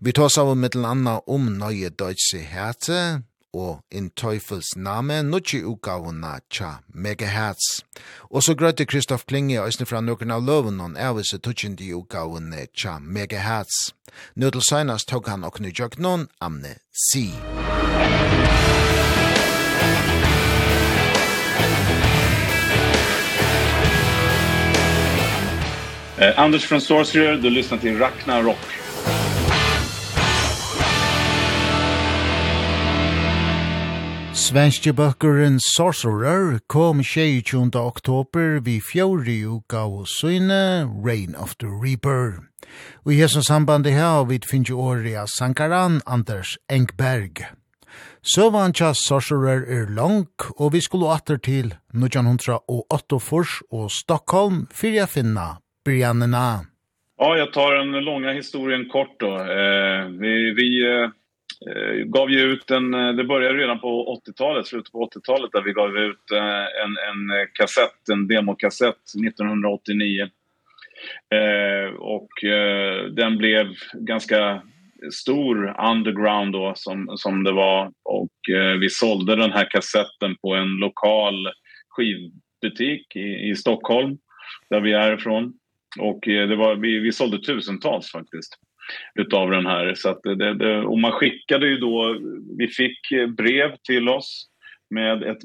[0.00, 3.20] Vi tar av mittel anna om nøye deutsche herze,
[3.52, 7.82] og In Teufels name, nutje utgavuna tja Megahertz.
[8.30, 12.98] Og så grøyte Kristoff Klinge øysne fra nøkken av løven og ævise tutsjende utgavuna tja
[12.98, 13.92] Megahertz.
[14.36, 17.32] Nå til tog han og nujok non amne si.
[26.18, 28.46] Eh, Anders från Sorcerer, du lyssnar till Ragnarok.
[28.46, 29.41] Rock.
[34.32, 37.68] Svenske bøkkeren Sorcerer kom 22.
[37.76, 42.40] oktober vi fjordi uka og søyne Rain of the Reaper.
[43.04, 47.44] Og i hessens sambandi her vi finnes jo av sankaran Anders Engberg.
[48.24, 50.26] Søvan tja Sorcerer er lang,
[50.56, 56.64] og vi skulle atter til 1908 fors og Stockholm for jeg finna Briannena.
[57.20, 59.36] Ja, jag tar den långa historien kort då.
[59.36, 60.54] Eh, vi...
[60.56, 61.21] vi eh
[62.04, 65.98] gav ju ut en, det började redan på 80-talet, slutet på 80-talet där vi gav
[65.98, 66.30] ut
[66.84, 70.28] en, en kassett, en demokassett 1989.
[71.34, 74.62] Eh, och eh, den blev ganska
[75.12, 80.54] stor underground då som, som det var och eh, vi sålde den här kassetten på
[80.54, 81.48] en lokal
[81.88, 84.18] skivbutik i, i Stockholm
[84.70, 85.52] där vi är ifrån
[86.00, 88.58] och eh, det var, vi, vi sålde tusentals faktiskt
[89.14, 89.94] utav den här.
[89.94, 92.18] Så att det, det och man skickade ju då
[92.58, 92.98] vi fick
[93.36, 94.48] brev till oss
[94.94, 95.38] med ett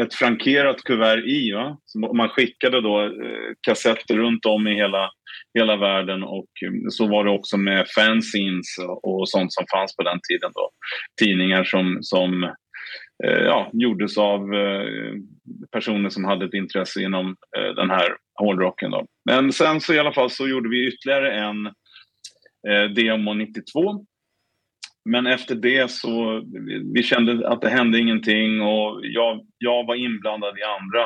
[0.00, 1.78] ett frankerat kuvert i va?
[1.84, 5.10] Så man skickade då eh, kassetter runt om i hela
[5.58, 6.48] hela världen och
[6.90, 10.70] så var det också med fanzines och sånt som fanns på den tiden då.
[11.20, 12.44] Tidningar som som
[13.24, 15.14] eh, ja gjordes av eh,
[15.72, 19.06] personer som hade ett intresse inom eh, den här hårdrocken då.
[19.30, 21.66] Men sen så i alla fall så gjorde vi ytterligare en
[22.68, 24.04] eh, demo 92.
[25.04, 26.42] Men efter det så
[26.94, 31.02] vi kände att det hände ingenting och jag jag var inblandad i andra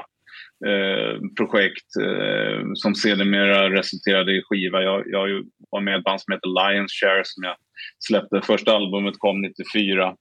[0.66, 4.82] eh projekt eh, som sedermera resulterade i skiva.
[4.82, 7.56] Jag jag var med i ett band som heter Lions Share som jag
[7.98, 10.16] släppte första albumet kom 94.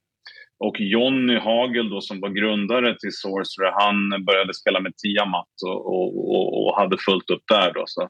[0.59, 5.85] Och Jonny Hagel då som var grundare till Sorcerer, han började spela med Tiamat och
[5.93, 8.09] och och, och hade fullt upp där då så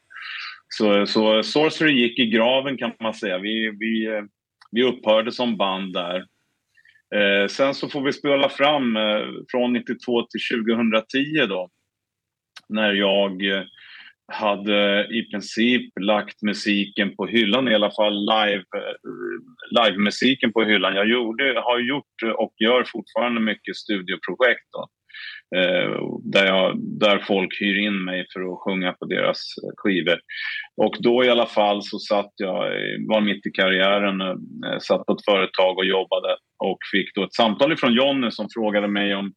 [0.74, 3.38] Så så Sorcery gick i graven kan man säga.
[3.38, 4.22] Vi vi
[4.72, 6.18] vi upphörde som band där.
[7.16, 11.70] Eh sen så får vi spela fram eh, från 92 till 2010 då
[12.70, 13.42] när jag
[14.34, 18.64] hade i princip lagt musiken på hyllan i alla fall live
[19.72, 20.96] live musiken på hyllan.
[20.96, 24.88] Jag gjorde har gjort och gör fortfarande mycket studioprojekt då
[25.56, 30.20] eh där jag där folk hyr in mig för att sjunga på deras skivor.
[30.78, 32.58] Och då i alla fall så satt jag
[33.08, 34.22] var mitt i karriären
[34.82, 38.88] satt på ett företag och jobbade och fick då ett samtal ifrån Jonny som frågade
[38.88, 39.34] mig om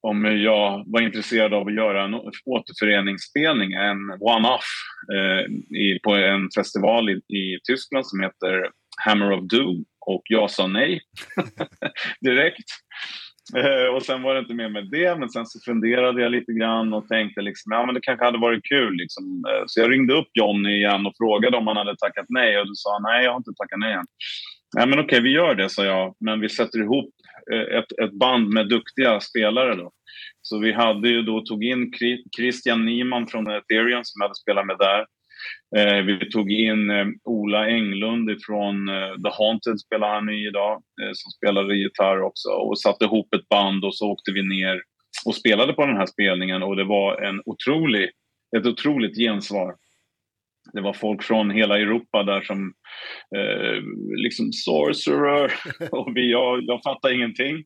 [0.00, 2.14] om jag var intresserad av att göra en
[2.44, 4.70] återföreningsspelning en one off
[5.14, 5.44] eh
[5.76, 8.70] i på en festival i, i Tyskland som heter
[9.04, 11.00] Hammer of Doom och jag sa nej
[12.20, 12.70] direkt.
[13.56, 16.52] Eh och sen var det inte mer med det men sen så funderade jag lite
[16.52, 20.14] grann och tänkte liksom ja men det kanske hade varit kul liksom så jag ringde
[20.14, 23.30] upp Johnny igen och frågade om han hade tackat nej och då sa nej jag
[23.30, 24.06] har inte tackat nej än.
[24.76, 27.10] Nej men okej vi gör det sa jag men vi sätter ihop
[27.78, 29.90] ett ett band med duktiga spelare då.
[30.42, 31.92] Så vi hade ju då tog in
[32.36, 35.06] Christian Niemann från Ethereum som hade spelat med där
[35.76, 40.72] Eh vi tog in eh, Ola Englund från eh, The Haunted spelar han i idag
[41.02, 44.82] eh, som spelade gitarr också och satte ihop ett band och så åkte vi ner
[45.26, 48.10] och spelade på den här spelningen och det var en otrolig
[48.56, 49.74] ett otroligt gensvar.
[50.72, 52.72] Det var folk från hela Europa där som
[53.36, 53.82] eh
[54.24, 55.52] liksom sorcerer
[55.90, 57.64] och vi jag jag fattar ingenting.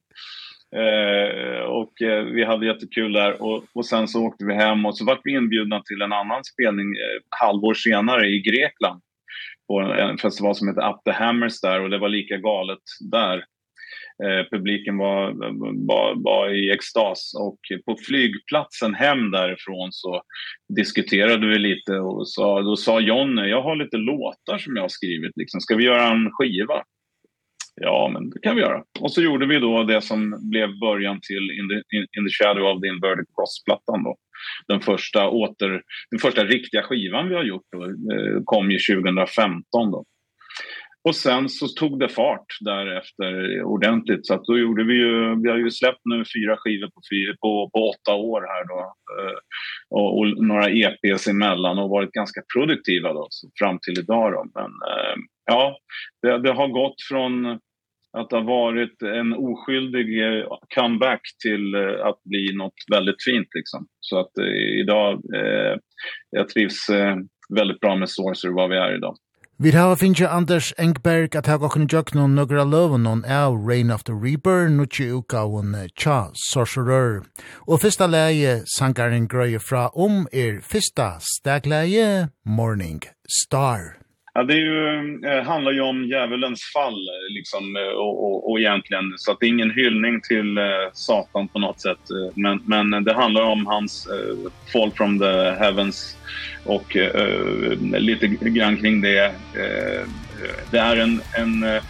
[0.76, 1.92] Eh och
[2.34, 5.32] vi hade jättekul där och och sen så åkte vi hem och så vart vi
[5.32, 9.02] inbjudna till en annan spelning eh, halvår senare i Grekland
[9.68, 12.78] på en festival som heter Up the Hammers där och det var lika galet
[13.12, 13.44] där.
[14.24, 15.22] Eh publiken var
[15.86, 20.22] var var i extas och på flygplatsen hem därifrån så
[20.76, 24.88] diskuterade vi lite och så då sa Jonne jag har lite låtar som jag har
[24.88, 26.82] skrivit liksom ska vi göra en skiva.
[27.80, 28.82] Ja, men det kan vi göra.
[29.00, 32.30] Och så gjorde vi då det som blev början till In the, in, in the
[32.30, 34.16] Shadow of the Inverted Cross-plattan då.
[34.68, 37.78] Den första, åter, den första riktiga skivan vi har gjort då,
[38.44, 40.04] kom ju 2015 då.
[41.04, 45.50] Och sen så tog det fart därefter ordentligt så att då gjorde vi ju vi
[45.50, 48.94] har ju släppt nu fyra skivor på fyra på på åtta år här då
[49.90, 54.44] och, och några EPs emellan och varit ganska produktiva då så fram till idag då
[54.54, 54.70] men
[55.46, 55.76] ja,
[56.22, 57.58] det, det har gått från
[58.18, 60.06] att det har varit en oskyldig
[60.74, 61.74] comeback till
[62.04, 63.86] att bli något väldigt fint liksom.
[64.00, 65.78] Så att eh, idag eh,
[66.30, 67.16] jag trivs eh,
[67.56, 69.16] väldigt bra med Sorcerer vad vi är idag.
[69.58, 73.92] Vi har finnst Anders Engberg at hava okkur jøk noen nøgra loven noen av Rain
[73.94, 77.22] of the Reaper, nutje uka hon tja sorcerer.
[77.70, 84.01] Og fyrsta leie sangaren grøye fra om er fyrsta stegleie Morning Star.
[84.34, 89.14] Ja, det är ju, handlar ju om djävulens fall liksom, och, och, och egentligen.
[89.16, 90.58] Så att det är ingen hyllning till
[90.92, 91.98] Satan på något sätt.
[92.34, 96.16] Men, men det handlar om hans uh, fall from the heavens
[96.64, 99.26] och uh, lite grann kring det.
[99.26, 100.08] Uh,
[100.70, 101.82] det är en, en, uh,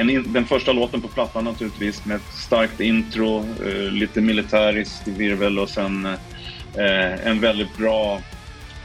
[0.00, 5.58] en, den första låten på plattan naturligtvis med ett starkt intro, uh, lite militäriskt virvel
[5.58, 8.20] och sen uh, en väldigt bra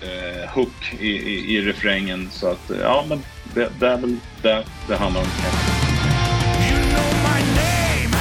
[0.06, 2.30] eh, hook i, i, i refrängen.
[2.32, 5.28] Så att, ja, men det, det är väl det det handlar om.
[5.28, 8.14] You know my name,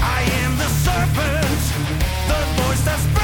[0.00, 1.62] I am the serpent,
[2.28, 3.23] the voice that's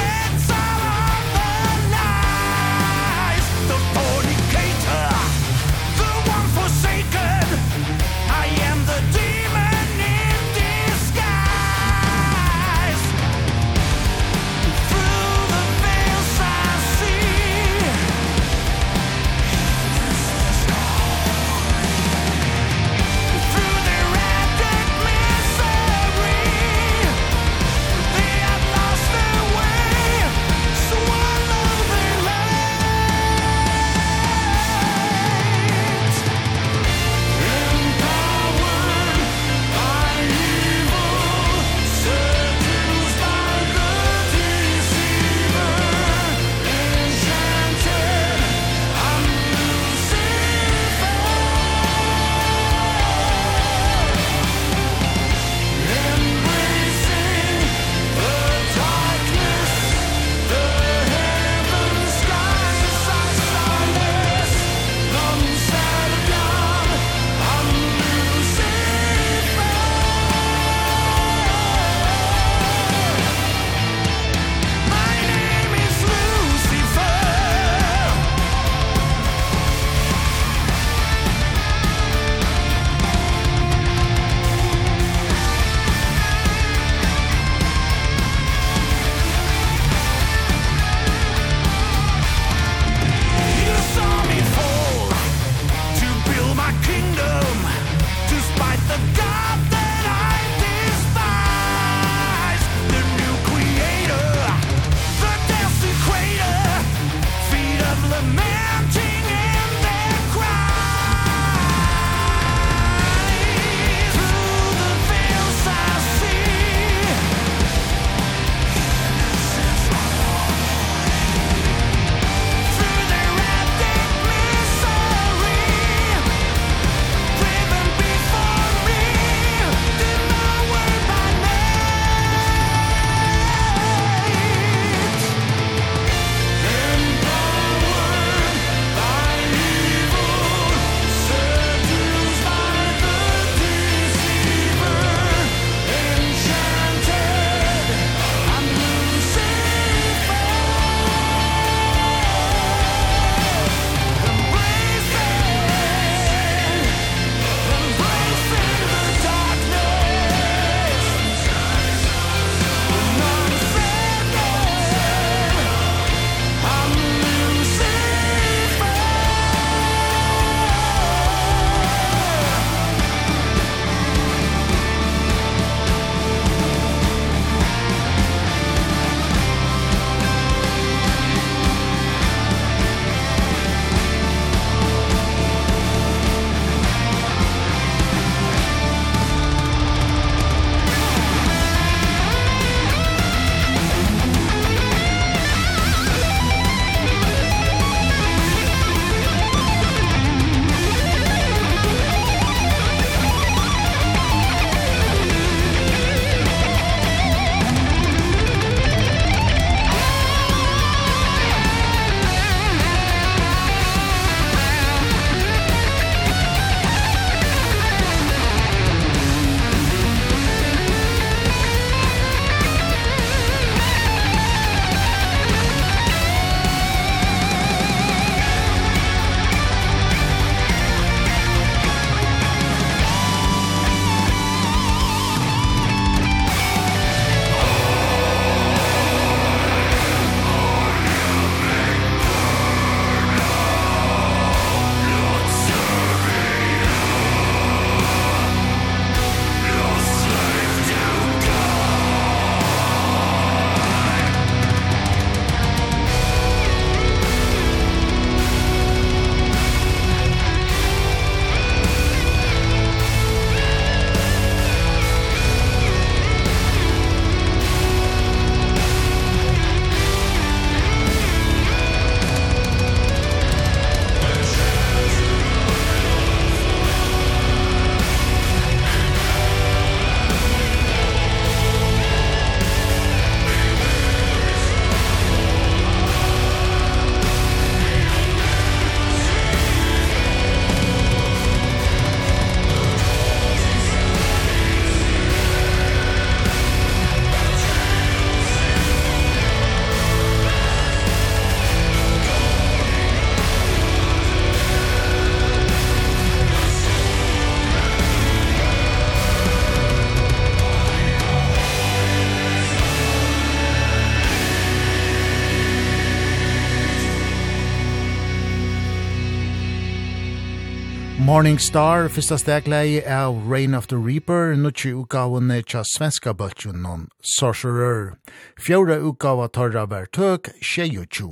[321.30, 327.04] Morning Star, fyrsta stegleie av Rain of the Reaper, nutsi utgavene tja svenska bøtjun non
[327.22, 328.16] Sorcerer.
[328.58, 331.28] Fjore utgava torra var tøk, 22.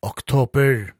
[0.00, 0.94] oktober.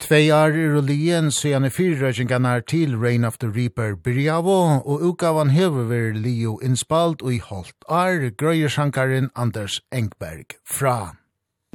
[0.00, 5.52] Tvei ar i rullien så gjerne fyrrøkjengarna til Rain of the Reaper Birjavo, og utgavan
[5.52, 11.12] hever ver Leo innspalt og i holdt ar grøyersjankaren Anders Engberg fra.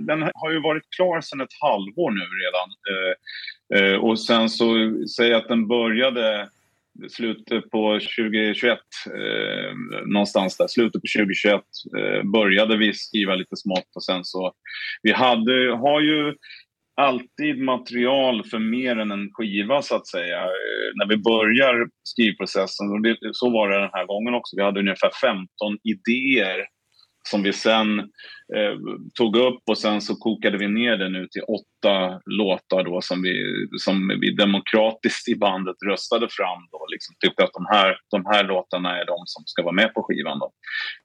[0.01, 2.69] Den har ju varit klar sedan ett halvår nu redan.
[3.75, 4.65] Eh och sen så
[5.17, 6.49] säger att den började
[7.09, 10.67] slutet på 2021 eh någonstans där.
[10.67, 11.61] Slutet på 2021
[11.97, 14.53] eh, började vi skriva lite smått och sen så
[15.01, 16.35] vi hade har ju
[16.95, 20.39] alltid material för mer än en skiva så att säga.
[20.95, 24.55] När vi börjar skrivprocessen och det, så var det den här gången också.
[24.55, 25.47] Vi hade ungefär 15
[25.83, 26.65] idéer
[27.29, 27.99] som vi sen
[28.55, 28.75] eh,
[29.15, 33.21] tog upp och sen så kokade vi ner den nu till åtta låtar då som
[33.21, 33.33] vi
[33.77, 38.43] som vi demokratiskt i bandet röstade fram då liksom tyckte att de här de här
[38.43, 40.51] låtarna är de som ska vara med på skivan då.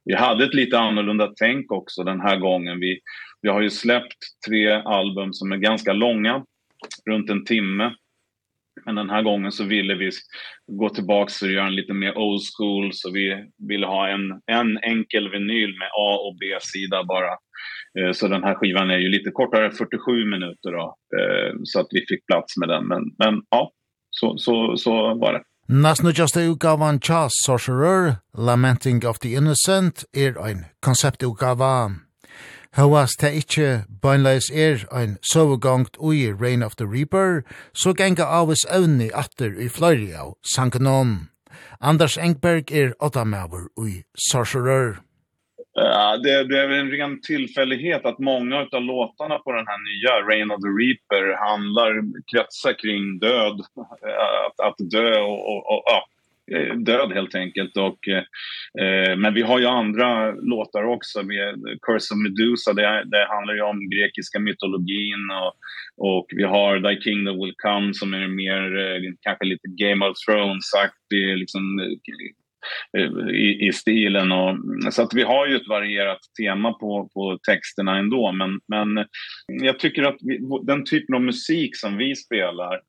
[0.04, 3.00] Vi hade ett lite annorlunda tänk också den här gången vi
[3.42, 6.44] vi har ju släppt tre album som är ganska långa
[7.10, 7.94] runt en timme
[8.84, 10.10] Men den här gången så ville vi
[10.66, 14.78] gå tillbaks och göra en lite mer old school så vi ville ha en en
[14.78, 17.32] enkel vinyl med A och B sida bara.
[17.98, 21.86] Eh så den här skivan är ju lite kortare 47 minuter då eh så att
[21.90, 23.70] vi fick plats med den men men ja
[24.10, 25.42] så så så var det.
[25.68, 31.90] Nas nu just utgavan Charles Sorcerer Lamenting of the Innocent er ein konceptutgava
[32.76, 37.40] Hauas ta ikkje bøgnleis er ein sovegongt ui Rain of the Reaper,
[37.72, 41.30] så genga avis evni atter i fløyri av Sankanon.
[41.80, 44.98] Anders Engberg er åttamæver ui Sorcerer.
[45.72, 50.50] Ja, det blev en ren tillfällighet att många av låtarna på den här nya Rain
[50.50, 51.92] of the Reaper handlar
[52.30, 53.60] kretsar kring död,
[54.46, 56.08] att, att dö och, och, och ja,
[56.76, 61.54] död helt enkelt och eh, men vi har ju andra låtar också med
[61.86, 62.72] Curse of Medusa.
[62.72, 65.54] Det, det handlar ju om grekiska mytologin och
[65.98, 70.64] och vi har The Kingdom Will Come som är mer kanske lite Game of Thrones
[70.70, 71.80] sagt det är liksom
[73.32, 74.56] i i stilen och
[74.90, 79.06] så att vi har ju ett varierat tema på på texterna ändå men men
[79.46, 82.80] jag tycker att vi, den typen av musik som vi spelar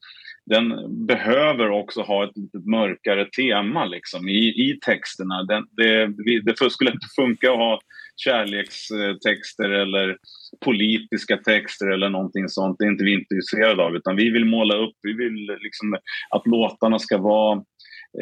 [0.50, 0.68] den
[1.06, 5.43] behöver också ha ett lite mörkare tema liksom i i texterna.
[5.43, 6.08] Den det
[6.41, 7.80] det skulle inte funka att ha
[8.16, 10.18] kärlekstexter eller
[10.66, 12.76] politiska texter eller någonting sånt.
[12.80, 15.93] Det är inte vi intresserade av utan vi vill måla upp, vi vill liksom
[16.36, 17.64] att låtarna ska vara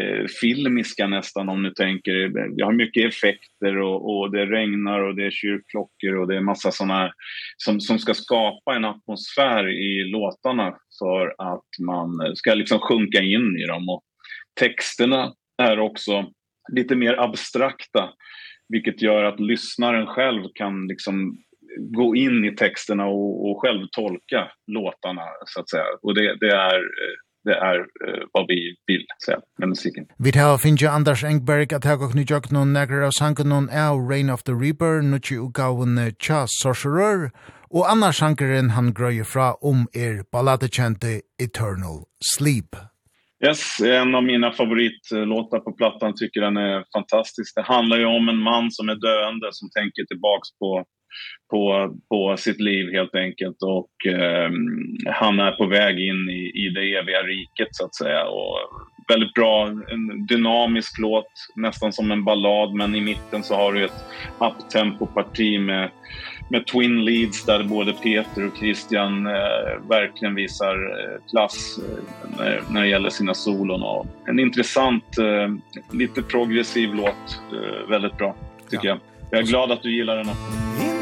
[0.02, 2.32] eh, filmiska nästan om du tänker.
[2.56, 6.42] Jag har mycket effekter och, och det regnar och det är kyrkklockor och det är
[6.42, 7.14] massa sådana
[7.58, 13.58] som, som ska skapa en atmosfär i låtarna för att man ska liksom sjunka in
[13.58, 13.90] i dem.
[13.90, 14.04] Och
[14.60, 16.32] texterna är också
[16.74, 18.10] lite mer abstrakta
[18.70, 21.38] vilket gör att lyssnaren själv kan liksom
[21.78, 26.52] gå in i texterna och och själv tolka låtarna så att säga och det det
[26.52, 26.82] är
[27.46, 30.06] det är uh, vad vi vill säga med musiken.
[30.18, 33.70] Vi tar finns ju Anders Engberg att ha kognit jag någon några av sanken någon
[33.70, 37.32] av Reign of the Reaper nu ju gåvan Cha Sorcerer
[37.70, 41.98] och Anders sankeren han gröjer fra om er balladekjente Eternal
[42.36, 42.76] Sleep.
[43.48, 47.56] Yes, en av mina favoritlåtar på plattan tycker den är fantastisk.
[47.56, 50.86] Det handlar ju om en man som är döende som tänker tillbaks på
[51.52, 54.50] på på sitt liv helt enkelt och eh,
[55.06, 58.58] han är på väg in i i det eviga riket så att säga och
[59.08, 63.86] väldigt bra en dynamisk låt nästan som en ballad men i mitten så har du
[63.86, 64.06] ett
[64.40, 65.90] uptempo parti med
[66.50, 72.04] med twin leads där både Peter och Christian eh, verkligen visar eh, klass eh,
[72.38, 75.56] när, när det gäller sina solon och en intressant eh,
[75.98, 78.36] lite progressiv låt eh, väldigt bra
[78.70, 78.98] tycker ja.
[79.30, 79.40] jag.
[79.40, 80.95] Jag är glad att du gillar den också.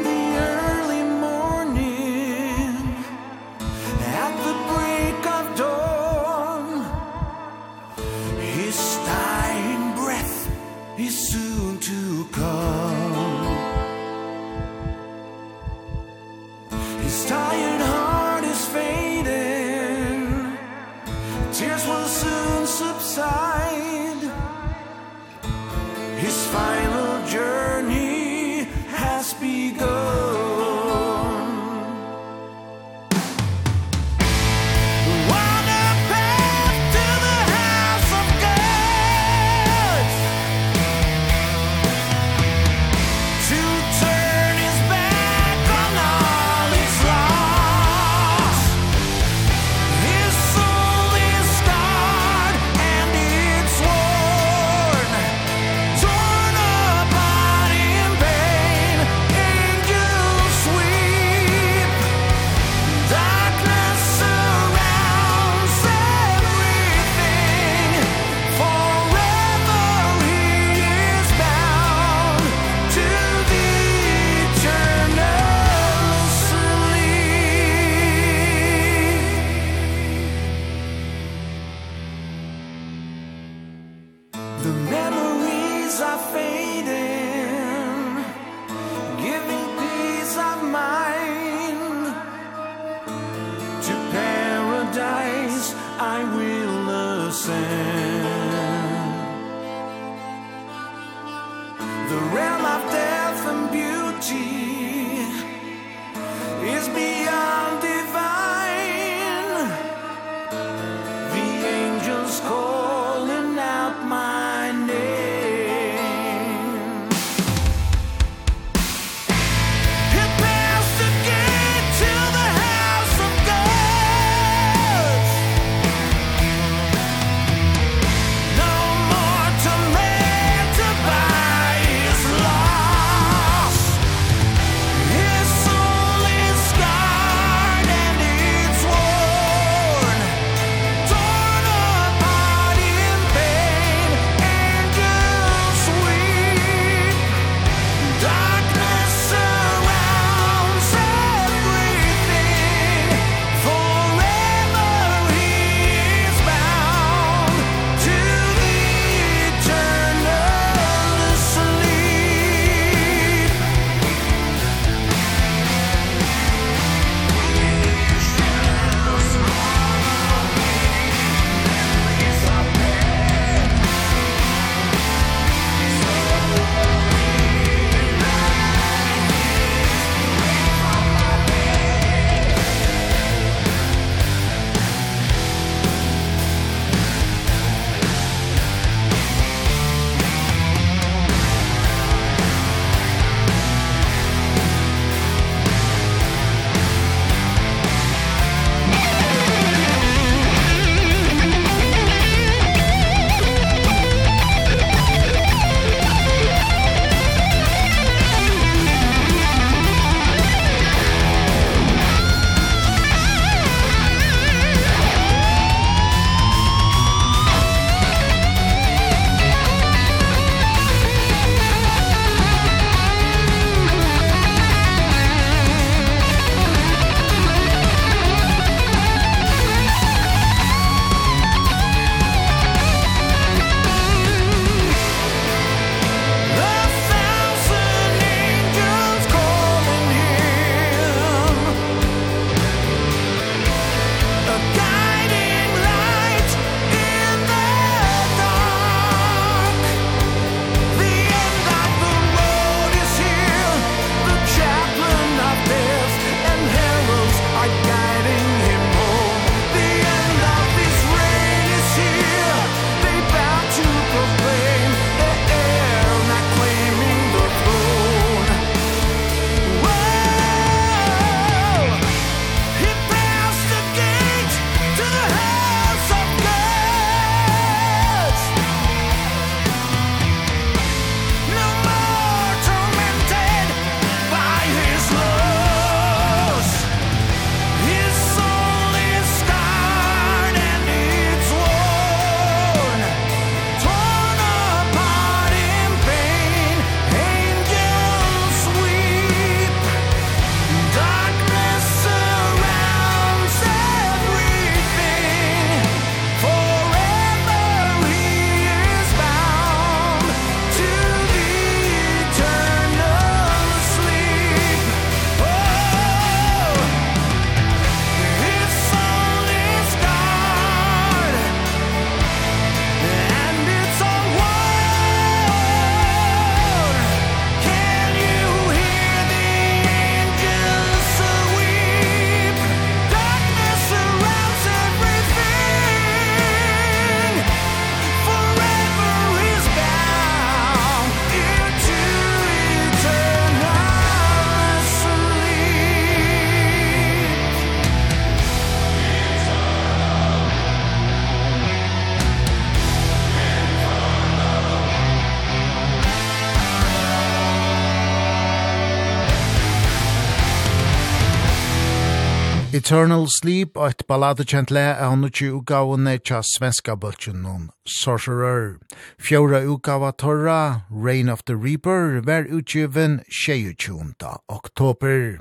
[362.84, 368.74] Eternal Sleep og et balladekjent le er han ikke utgavene tja svenska bøltjen noen Sorcerer.
[369.16, 374.12] Fjora utgava torra, Reign of the Reaper, var utgiven 22.
[374.52, 375.40] oktober.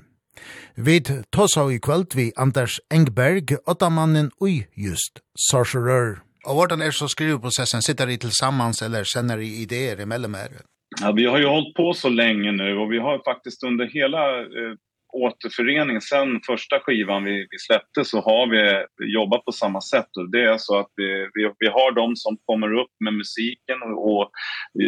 [0.77, 6.23] Vid tosa i kveld vi Anders Engberg, åttamannen ui just Sorcerer.
[6.47, 7.83] Og hvordan er så skriveprosessen?
[7.83, 10.63] Sitter de tillsammans eller sender de ideer emellan er?
[11.01, 14.23] Ja, vi har ju hållit på så länge nu och vi har faktiskt under hela
[14.39, 14.79] eh,
[15.13, 20.31] återförening sen första skivan vi, vi släppte så har vi jobbat på samma sätt och
[20.31, 24.11] det är så att vi, vi, vi har de som kommer upp med musiken och,
[24.11, 24.31] och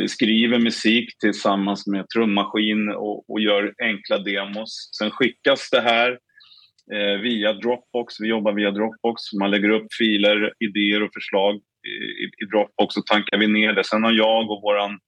[0.10, 4.90] skriver musik tillsammans med trummaskin och, och gör enkla demos.
[5.00, 6.20] Sen skickas det här
[6.94, 8.20] eh, via Dropbox.
[8.20, 9.34] Vi jobbar via Dropbox.
[9.40, 11.56] Man lägger upp filer, idéer och förslag
[11.88, 13.84] i, i Dropbox och tankar vi ner det.
[13.84, 15.00] Sen har jag och våran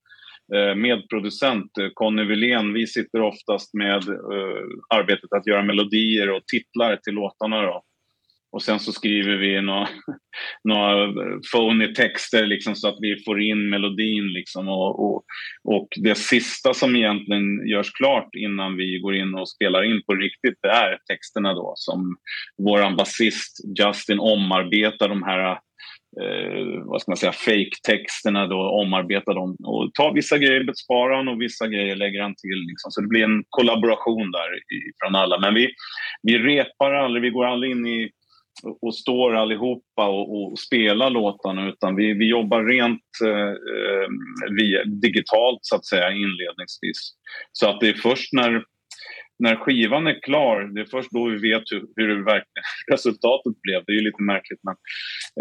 [0.76, 2.74] medproducent Conny Wilén.
[2.74, 4.64] Vi sitter oftast med uh,
[4.95, 7.84] arbetet att göra melodier och titlar till låtarna då.
[8.52, 9.88] Och sen så skriver vi några
[10.64, 11.14] några
[11.54, 15.24] phony texter liksom så att vi får in melodin liksom och och
[15.64, 20.16] och det sista som egentligen görs klart innan vi går in och spelar in på
[20.16, 22.18] riktigt det är texterna då som
[22.58, 25.60] våran basist Justin omarbetar de här
[26.22, 29.55] eh vad ska man säga fake texterna då omarbetar dem.
[29.63, 32.91] Och tar vissa grejer besparar han och vissa grejer lägger han till liksom.
[32.91, 35.39] Så det blir en kollaboration där i, från alla.
[35.39, 35.70] Men vi
[36.24, 38.09] vi repar aldrig vi går aldrig in i
[38.82, 43.54] och står allihopa och och spelar låtarna utan vi vi jobbar rent eh
[44.59, 47.13] via digitalt så att säga inledningsvis.
[47.51, 48.63] Så att det är först när
[49.39, 53.62] när skivan är klar, det är först då vi vet hur, hur det verkligen resultatet
[53.62, 53.84] blev.
[53.86, 54.76] Det är ju lite märkligt men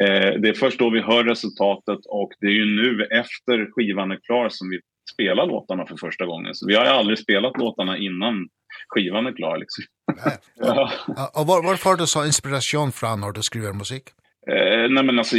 [0.03, 4.11] eh, det är först då vi hör resultatet och det är ju nu efter skivan
[4.11, 4.81] är klar som vi
[5.15, 6.55] spelar låtarna för första gången.
[6.55, 8.49] Så vi har ju aldrig spelat låtarna innan
[8.89, 9.85] skivan är klar liksom.
[10.25, 10.39] Nej.
[10.57, 11.31] ja.
[11.35, 14.03] Och var, var får du så inspiration från när du skriver musik?
[14.51, 15.37] Eh, nej men alltså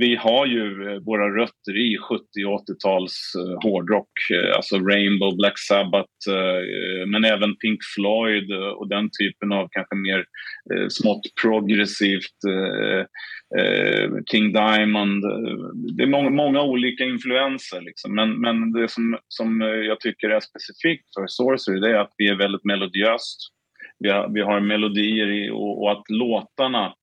[0.00, 4.10] vi har ju våra rötter i 70- och 80-tals eh, hårdrock
[4.56, 10.24] alltså Rainbow, Black Sabbath eh, men även Pink Floyd och den typen av kanske mer
[10.74, 13.00] eh, smått progressivt eh,
[13.60, 15.22] eh King Diamond
[15.96, 18.14] det är många många olika influenser liksom.
[18.14, 22.28] Men men det som som jag tycker är specifikt för Sorcery det är att vi
[22.28, 23.38] är väldigt melodiöst.
[23.98, 26.94] Vi har, vi har melodier i, och, och att låtarna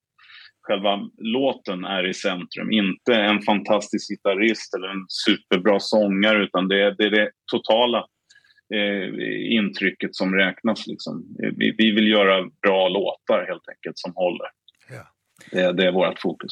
[0.68, 2.72] själva låten är i centrum.
[2.72, 8.06] Inte en fantastisk gitarrist eller en superbra sångare utan det är det, är det totala
[8.74, 10.88] eh, intrycket som räknas.
[10.88, 11.26] Liksom.
[11.58, 14.48] Vi, vi vill göra bra låtar helt enkelt som håller.
[14.90, 15.04] Ja.
[15.52, 16.52] Det, det är vårt fokus.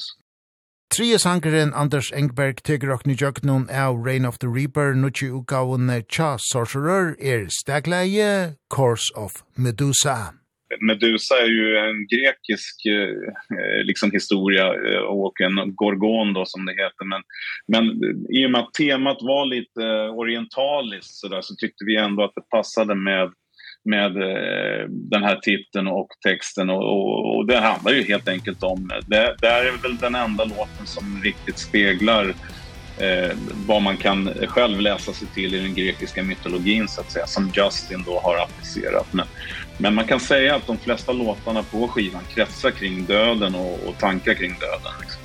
[0.97, 6.37] Trie sangeren Anders Engberg teker okni jöknun av Reign of the Reaper nutje utgavun Cha
[6.39, 10.44] Sorcerer er stegleie Course of Medusa.
[10.79, 14.71] Medusa är ju en grekisk eh, liksom historia
[15.07, 17.05] och en gorgon då som det heter.
[17.05, 17.21] Men
[17.67, 17.85] men
[18.29, 22.35] i och med att temat var lite orientaliskt så där så tyckte vi ändå att
[22.35, 23.31] det passade med
[23.85, 26.69] med eh, den här titeln och texten.
[26.69, 30.43] Och, och, och det handlar ju helt enkelt om det där är väl den enda
[30.43, 32.25] låten som riktigt speglar
[33.01, 33.31] eh
[33.67, 37.51] vad man kan själv läsa sig till i den grekiska mytologin så att säga som
[37.55, 39.13] Justin då har applicerat.
[39.13, 39.25] Men
[39.77, 43.97] Men man kan säga att de flesta låtarna på skivan kretsar kring döden och, och
[43.97, 44.93] tankar kring döden.
[45.01, 45.21] Liksom.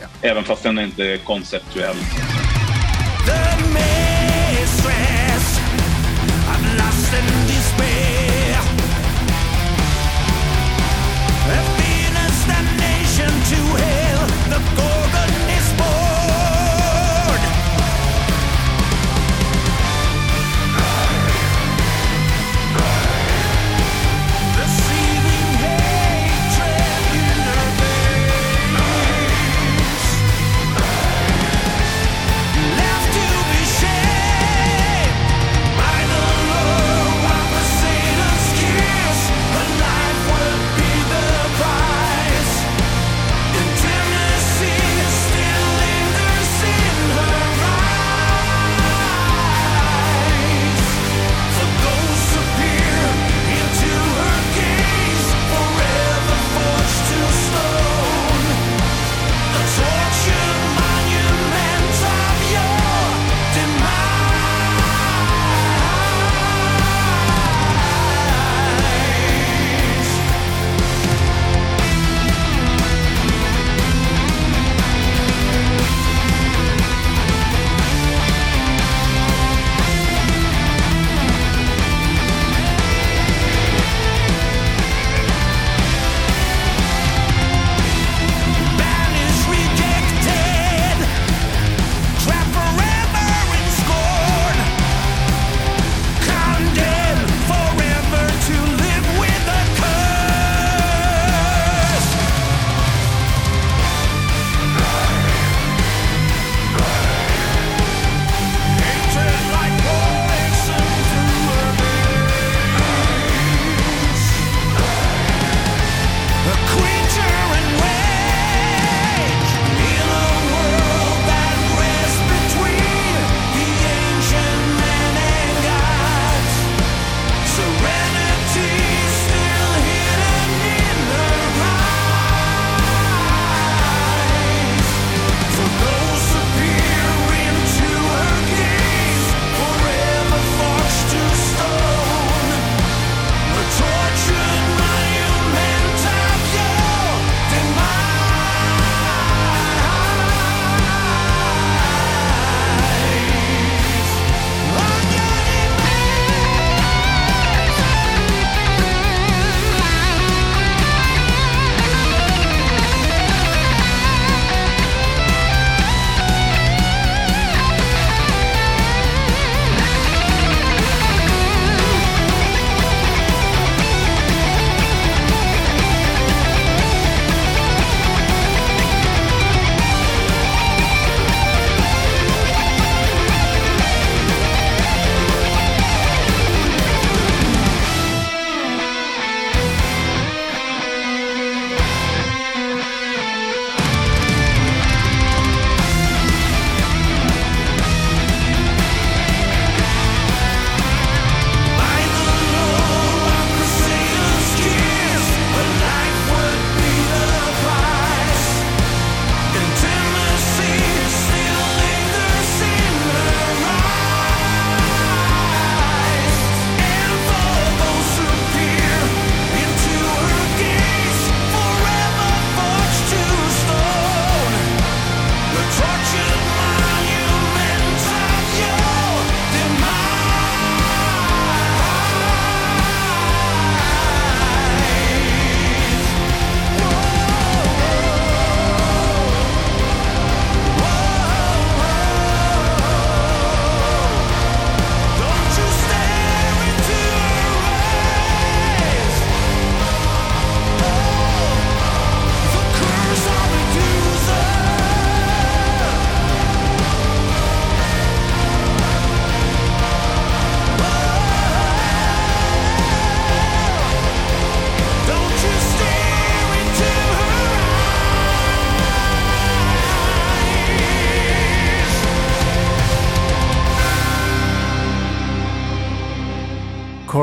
[0.00, 0.06] Ja.
[0.28, 1.96] Även fast den är inte konceptuell.
[3.26, 3.93] The man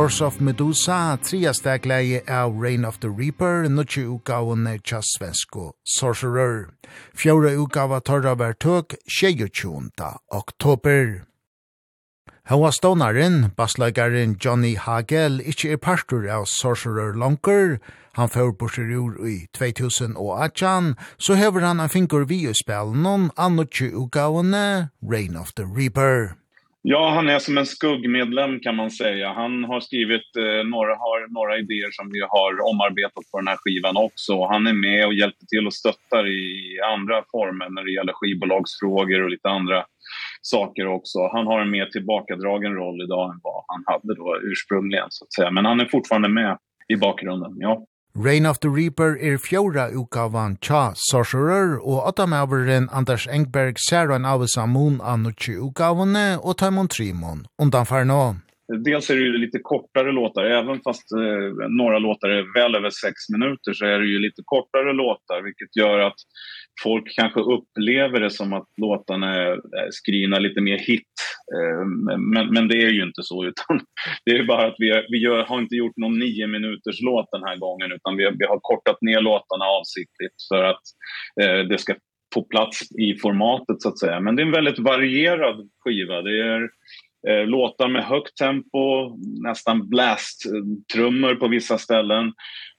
[0.01, 5.75] Doors of Medusa, tria stegleie av Reign of the Reaper, nutje utgaven er tja svensko
[5.85, 6.71] sorcerer.
[7.13, 9.91] Fjore utgava torra var tøk, 22.
[10.33, 11.21] oktober.
[12.49, 17.77] Hva stånaren, bassleikaren Johnny Hagel, ikkje er partur av sorcerer Lonker,
[18.17, 23.29] han får borser ur i 2018, så hever han en fingur vi i spelen noen
[23.37, 26.40] annutje utgavene Reign of the Reaper.
[26.83, 29.33] Ja, han är som en skuggmedlem kan man säga.
[29.33, 33.57] Han har skrivit eh, några har några idéer som vi har omarbetat på den här
[33.59, 34.45] skivan också.
[34.45, 39.21] Han är med och hjälper till och stöttar i andra former när det gäller skivbolagsfrågor
[39.23, 39.85] och lite andra
[40.41, 41.19] saker också.
[41.33, 45.33] Han har en mer tillbakadragen roll idag än vad han hade då ursprungligen så att
[45.33, 47.53] säga, men han är fortfarande med i bakgrunden.
[47.57, 47.85] Ja.
[48.13, 54.27] Rain of the Reaper er fjóra ukavan tja Sorcerer og åttamaveren Anders Engberg ser en
[54.27, 57.45] av samun av nutje ukavane og Taimon Trimon.
[57.55, 58.35] Undan nå.
[58.83, 62.89] Dels är det ju lite kortare låtar, även fast eh, några låtar är väl över
[62.89, 66.19] sex minuter så är det ju lite kortare låtar vilket gör att
[66.83, 69.59] folk kanske upplever det som att låtarna är
[69.91, 71.07] skrivna lite mer hit.
[72.17, 73.79] Men men det är ju inte så utan
[74.25, 77.31] det är bara att vi har, vi gör, har inte gjort någon 9 minuters låt
[77.31, 80.81] den här gången utan vi har, vi har kortat ner låtarna avsiktligt för att
[81.41, 81.95] eh, det ska
[82.33, 84.19] få plats i formatet så att säga.
[84.19, 86.21] Men det är en väldigt varierad skiva.
[86.21, 86.69] Det är
[87.27, 90.41] eh, låtar med högt tempo, nästan blast
[90.93, 92.33] trummor på vissa ställen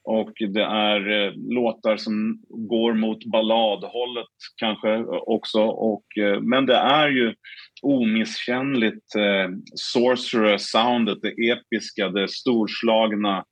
[0.04, 4.26] och det är eh, låtar som går mot balladhållet
[4.56, 5.60] kanske också.
[5.62, 7.34] Och eh, men det är ju
[7.82, 13.44] omisskännligt eh, sorcerer soundet det episka det storslagna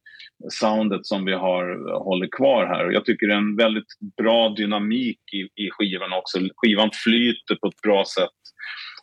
[0.48, 2.86] soundet som vi har håller kvar här.
[2.86, 6.39] Och jag tycker det är en väldigt bra dynamik i i skivan också.
[6.56, 8.40] Skivan flyter på ett bra sätt.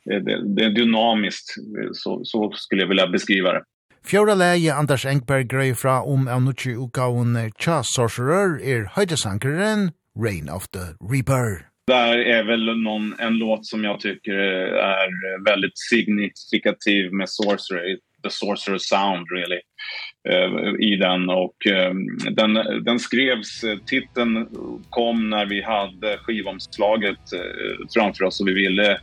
[0.06, 1.53] Det det är dynamiskt
[1.94, 3.64] så så skulle jag vilja beskriva det.
[4.06, 10.49] Fjóra leie Anders Engberg grei fra om av nutje utgaven Tja Sorcerer er høydesankeren Rain
[10.49, 11.68] of the Reaper.
[11.88, 18.30] Där är väl någon en låt som jag tycker är väldigt signifikativ med Sorcerer, The
[18.30, 19.61] Sorcerer Sound really
[20.80, 21.56] i den och
[22.32, 22.53] den
[22.84, 24.48] den skrevs titeln
[24.90, 27.19] kom när vi hade skivomslaget
[27.94, 28.99] framför oss och vi ville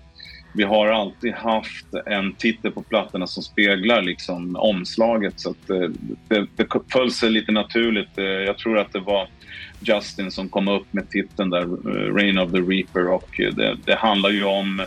[0.54, 5.90] vi har alltid haft en titel på plattorna som speglar liksom omslaget så att det,
[6.28, 8.08] det, det föll sig lite naturligt.
[8.16, 9.28] Jag tror att det var
[9.80, 11.66] Justin som kom upp med titeln där
[12.14, 14.80] Reign of the Reaper och det, det handlar ju om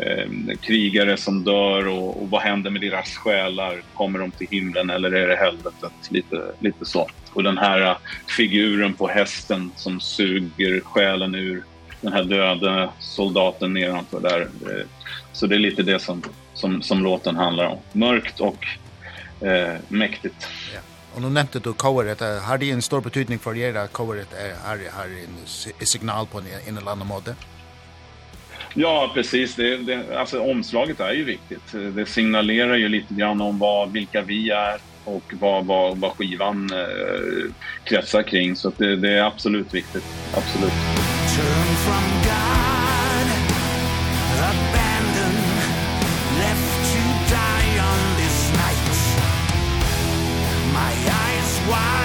[0.00, 3.82] eh, krigare som dör och, och vad händer med deras själar?
[3.94, 5.92] Kommer de till himlen eller är det helvetet?
[6.10, 7.08] Lite, lite så.
[7.32, 7.96] Och den här
[8.36, 11.62] figuren på hästen som suger själen ur
[12.04, 14.48] den här döda soldaten nedanför där.
[15.32, 16.22] Så det är lite det som,
[16.54, 17.78] som, som låten handlar om.
[17.92, 18.66] Mörkt och
[19.46, 20.48] eh, mäktigt.
[20.74, 20.80] Ja.
[21.14, 22.20] Och nu nämnde du coveret.
[22.20, 25.04] Har det en stor betydning för er att coveret är, har, har
[25.78, 27.34] en signal på en, en eller annan måte?
[28.74, 29.54] Ja, precis.
[29.54, 31.72] Det, det, alltså, omslaget är ju viktigt.
[31.72, 36.70] Det signalerar ju lite grann om vad, vilka vi är och vad, vad, vad skivan
[36.72, 37.52] eh,
[37.84, 38.56] kretsar kring.
[38.56, 40.04] Så att det, det är absolut viktigt.
[40.34, 40.72] Absolut.
[41.36, 43.26] Turn from God.
[44.52, 45.44] Abandoned
[46.42, 47.02] Left to
[47.36, 48.90] die on this night.
[50.72, 50.92] My
[51.22, 52.03] eyes wide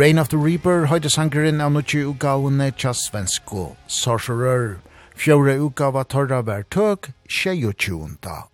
[0.00, 4.78] Rain of the Reaper høyde sangeren av nokje utgavene tja svensko Sorcerer.
[5.12, 7.98] Fjore utgava torra vær tøk 22.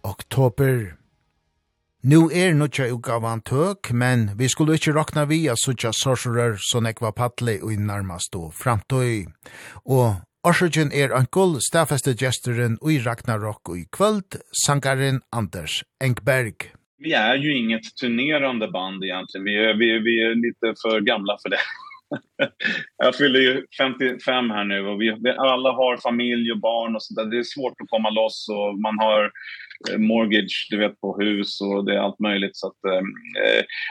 [0.03, 0.97] oktober.
[2.03, 7.13] Nu er nokje utgavan tøk, men vi skulle ikkje rakna vi sutja Sorcerer som ekva
[7.15, 9.29] patle og i nærmast og framtøy.
[9.87, 17.37] Og Orsøkjen er ankul, stafeste gesteren ui Ragnarok og kvöld, sangaren Anders Engberg vi är
[17.37, 19.45] ju inget turnerande band egentligen.
[19.45, 21.59] Vi är, vi, vi är lite för gamla för det.
[22.97, 27.03] jag fyller ju 55 här nu och vi, vi alla har familj och barn och
[27.03, 27.25] sånt där.
[27.25, 29.31] Det är svårt att komma loss och man har
[29.99, 33.03] mortgage du vet på hus och det är allt möjligt så att eh,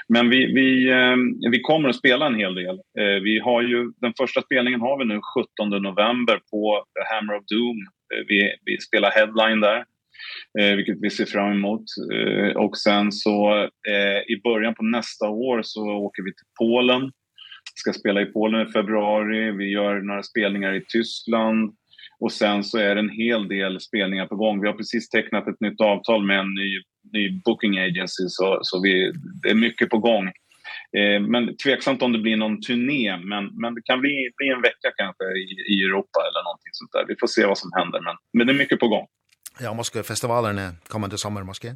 [0.07, 1.15] men vi vi eh,
[1.52, 2.76] vi kommer att spela en hel del.
[2.99, 5.19] Eh, vi har ju den första spelningen har vi nu
[5.60, 7.77] 17 november på Hammer of Doom.
[8.14, 9.84] Eh, vi vi spelar headline där
[10.60, 11.84] eh, vilket vi ser fram emot.
[12.14, 17.12] Eh, och sen så eh, i början på nästa år så åker vi till Polen.
[17.76, 19.52] Ska spela i Polen i februari.
[19.52, 21.76] Vi gör några spelningar i Tyskland.
[22.20, 24.62] Och sen så är det en hel del spelningar på gång.
[24.62, 26.82] Vi har precis tecknat ett nytt avtal med en ny,
[27.14, 29.12] ny booking agency så, så vi,
[29.44, 30.28] det är mycket på gång.
[30.98, 34.62] Eh men tveksamt om det blir någon turné men men det kan bli bli en
[34.62, 37.06] vecka kanske i i Europa eller någonting sånt där.
[37.08, 39.08] Vi får se vad som händer men men det är mycket på gång
[39.60, 41.76] ja, måske festivalerna kommande sommar måske?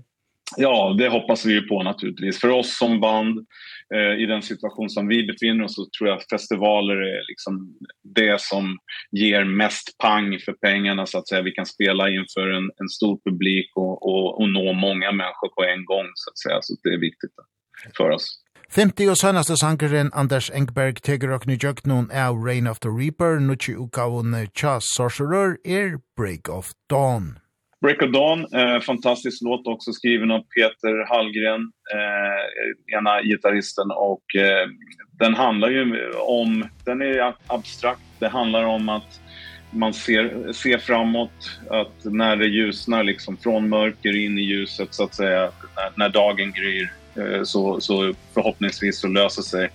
[0.57, 2.39] Ja, det hoppas vi ju på naturligtvis.
[2.39, 3.47] För oss som band
[3.95, 7.77] eh, i den situation som vi befinner oss så tror jag att festivaler är liksom
[8.03, 8.77] det som
[9.11, 11.41] ger mest pang för pengarna så att säga.
[11.41, 15.63] Vi kan spela inför en, en stor publik och, och, och nå många människor på
[15.63, 16.59] en gång så att säga.
[16.61, 17.31] Så det är viktigt
[17.97, 18.27] för oss.
[18.69, 23.39] 50 og sønnaste sangeren Anders Engberg teger og nyjøkt noen av Rain of the Reaper,
[23.41, 27.39] nukki ukavun Chas sorcerer er Break of Dawn.
[27.81, 31.61] Break of Dawn, eh, fantastisk låt också skriven av Peter Hallgren,
[31.93, 33.91] eh, ena gitarristen.
[33.91, 34.67] Och, eh,
[35.19, 39.21] den handlar ju om, den är abstrakt, det handlar om att
[39.71, 45.03] man ser, ser framåt, att när det ljusnar liksom, från mörker in i ljuset så
[45.03, 49.69] att säga, när, när dagen gryr eh, så, så förhoppningsvis så löser sig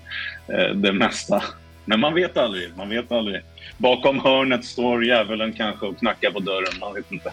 [0.48, 1.42] eh, det mesta
[1.84, 3.42] Men man vet aldrig, man vet aldrig.
[3.78, 7.32] Bakom hörnet står djävulen kanske och knackar på dörren, man vet inte.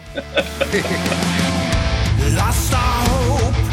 [2.36, 3.71] Lasta hope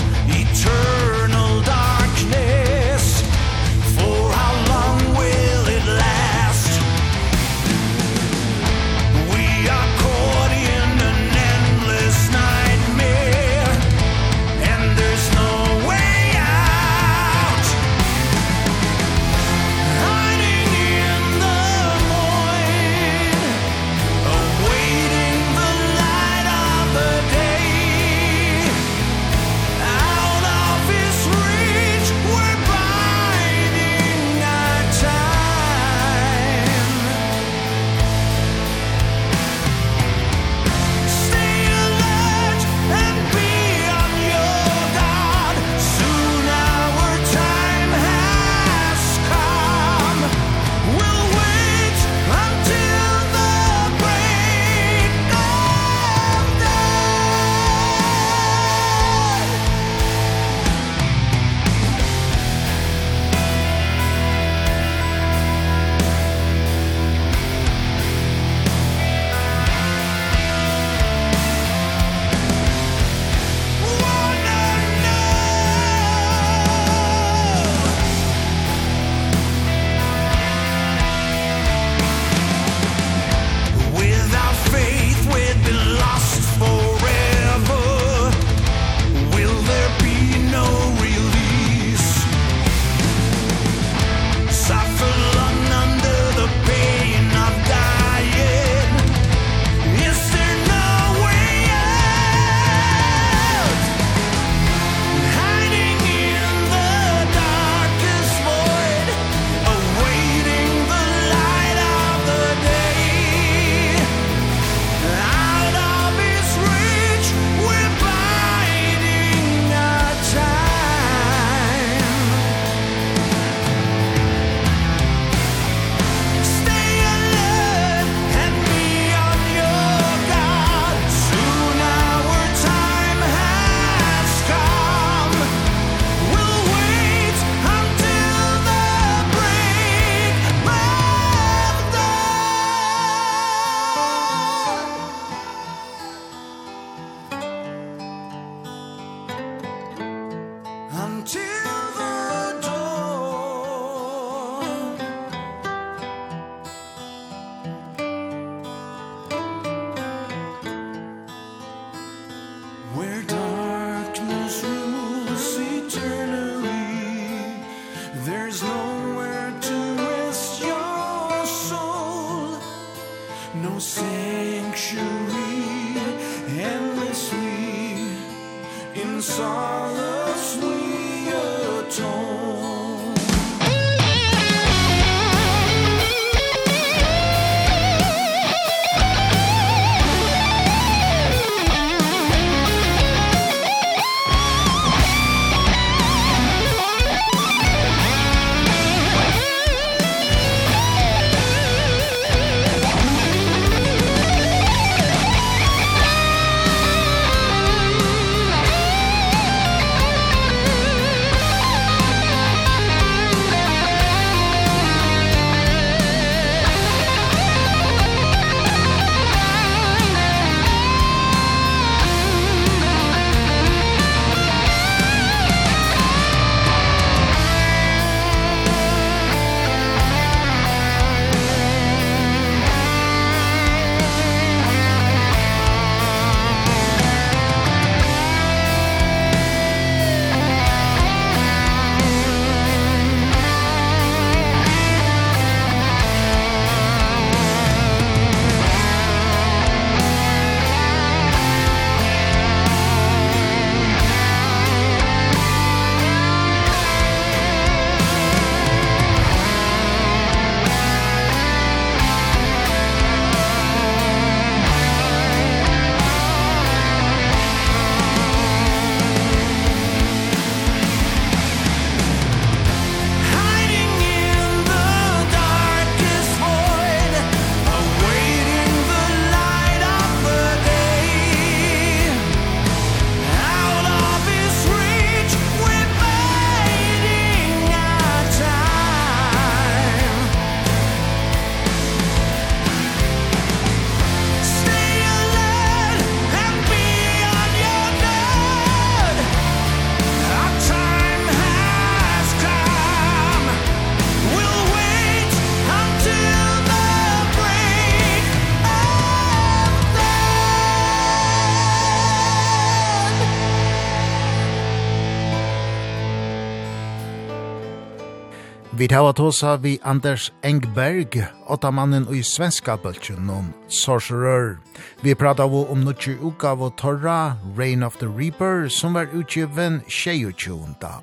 [318.90, 324.58] Vit hava tosa vi Anders Engberg, åtta mannen i svenska bøltjen om Sorcerer.
[325.02, 329.82] Vi prata vi om nutje uka av torra Reign of the Reaper som var utgiven
[329.88, 330.58] 22.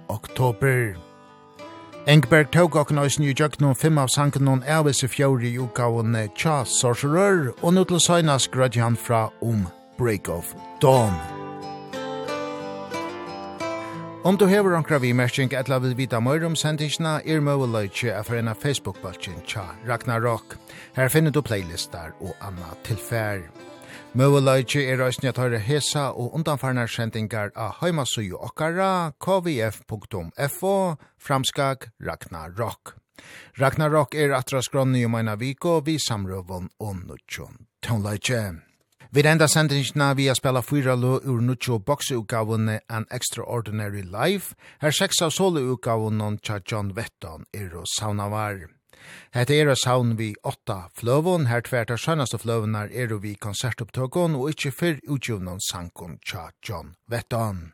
[0.09, 0.97] oktober.
[2.07, 5.59] Engberg tog okken òsne i jøkken om fem av sanken om Elvis i fjori i
[5.59, 6.03] uka av
[6.35, 9.67] Tja Sorcerer og nu til søgnas grødje han fra om
[9.99, 11.36] Break of Dawn.
[14.27, 18.24] Om du hever omkra vi merskink etla vil vita møyr om sendingsna, er møyleitje er
[18.27, 20.57] for en av Facebook-baltjen tja Ragnarok.
[20.97, 23.44] Her finner du playlistar og anna tilfær.
[24.19, 30.77] Møyleitje er røysni at høyre hesa og undanfarnar sendingar av heimasuju okkara kvf.fo
[31.23, 32.97] framskag Ragnarok.
[33.62, 37.69] Ragnarok er atra skronni om eina viko vi samrøvon og nutjon.
[37.78, 38.66] Tånleitje.
[39.17, 44.93] Vi enda sendingsna vi a spela fyra lo ur nuttjo boksutgavene An Extraordinary Life, her
[44.93, 48.59] seks av soloutgavene tja John Vetton er og saunavar.
[49.33, 54.37] Hette er og saun vi åtta fløvun, her tvert av sønnaste fløvonar er vi konsertopptøkun
[54.37, 57.73] og ikkje fyr utgjuvnån sankon tja John Vetton.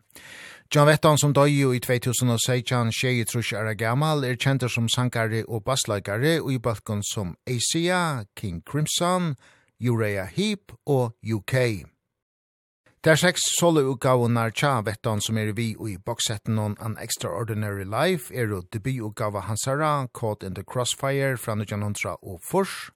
[0.71, 5.65] John Vetton som døy i 2016 tjei trus er gammal er kjenter som sankare og
[5.67, 11.55] basslagare og i balkon som Asia, King Crimson, King Crimson, Urea Heap og UK.
[13.05, 18.47] Der seks solo-utgavene tja vettan som er vi i boksetten on An Extraordinary Life er
[18.47, 22.91] jo debututgave Hansara, Caught in the Crossfire fra 1900 og Fors,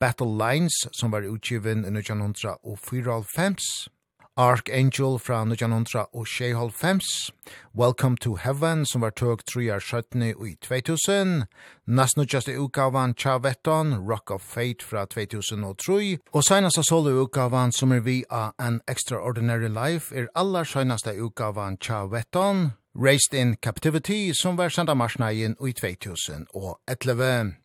[0.00, 3.88] Battle Lines som var utgiven i 1954,
[4.36, 7.30] Archangel fra 1995,
[7.74, 11.44] Welcome to Heaven, som var tøk 3 år 17 i 2000,
[11.86, 18.00] Nast nødjaste utgavan Chavetton, Rock of Fate fra 2003, og senast solo utgavan som er
[18.00, 24.68] vi av An Extraordinary Life er allar senaste utgavan Chavetton, Raised in Captivity, som var
[24.68, 27.63] senda marsnaien i 2011.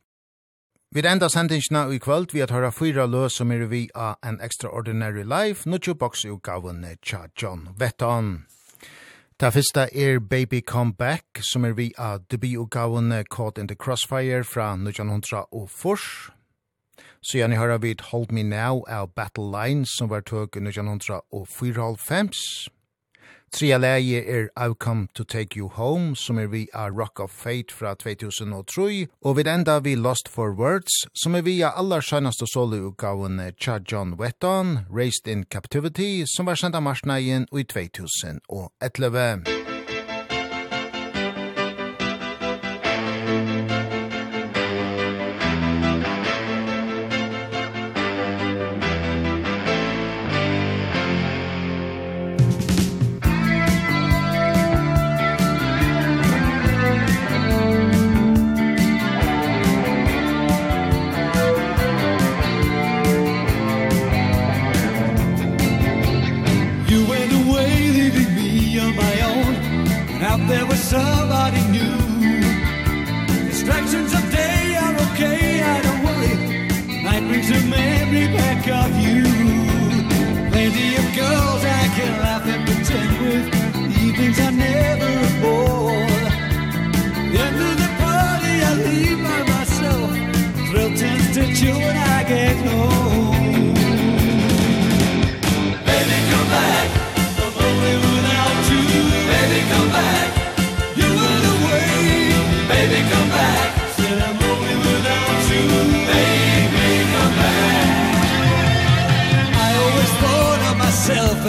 [0.91, 4.39] Vi enda sendingsna i kvöld vi at høyra fyra løs som er vi av en
[4.41, 8.47] extraordinary life, nutju boks i gavene tja John Vetton.
[9.37, 13.75] Ta fyrsta er Baby Come Back, som er vi av debi debutgavene Caught in the
[13.75, 16.31] Crossfire fra 1900 og fors.
[17.21, 21.47] Så gjerne høyra vi Hold Me Now av Battle Lines, som var tøk 1900 og
[21.47, 22.33] 4,5.
[23.51, 27.31] Tria leie er I've Come to Take You Home, som er vi av Rock of
[27.31, 32.05] Fate fra 2003, og vid enda vi Lost for Words, som er vi av aller
[32.05, 39.58] skjønnaste solo-utgaven Cha John Wetton, Raised in Captivity, som var sendt av marsnægen i 2011.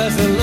[0.00, 0.39] as the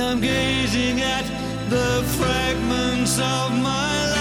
[0.00, 1.24] I'm gazing at
[1.68, 4.17] the fragments of my life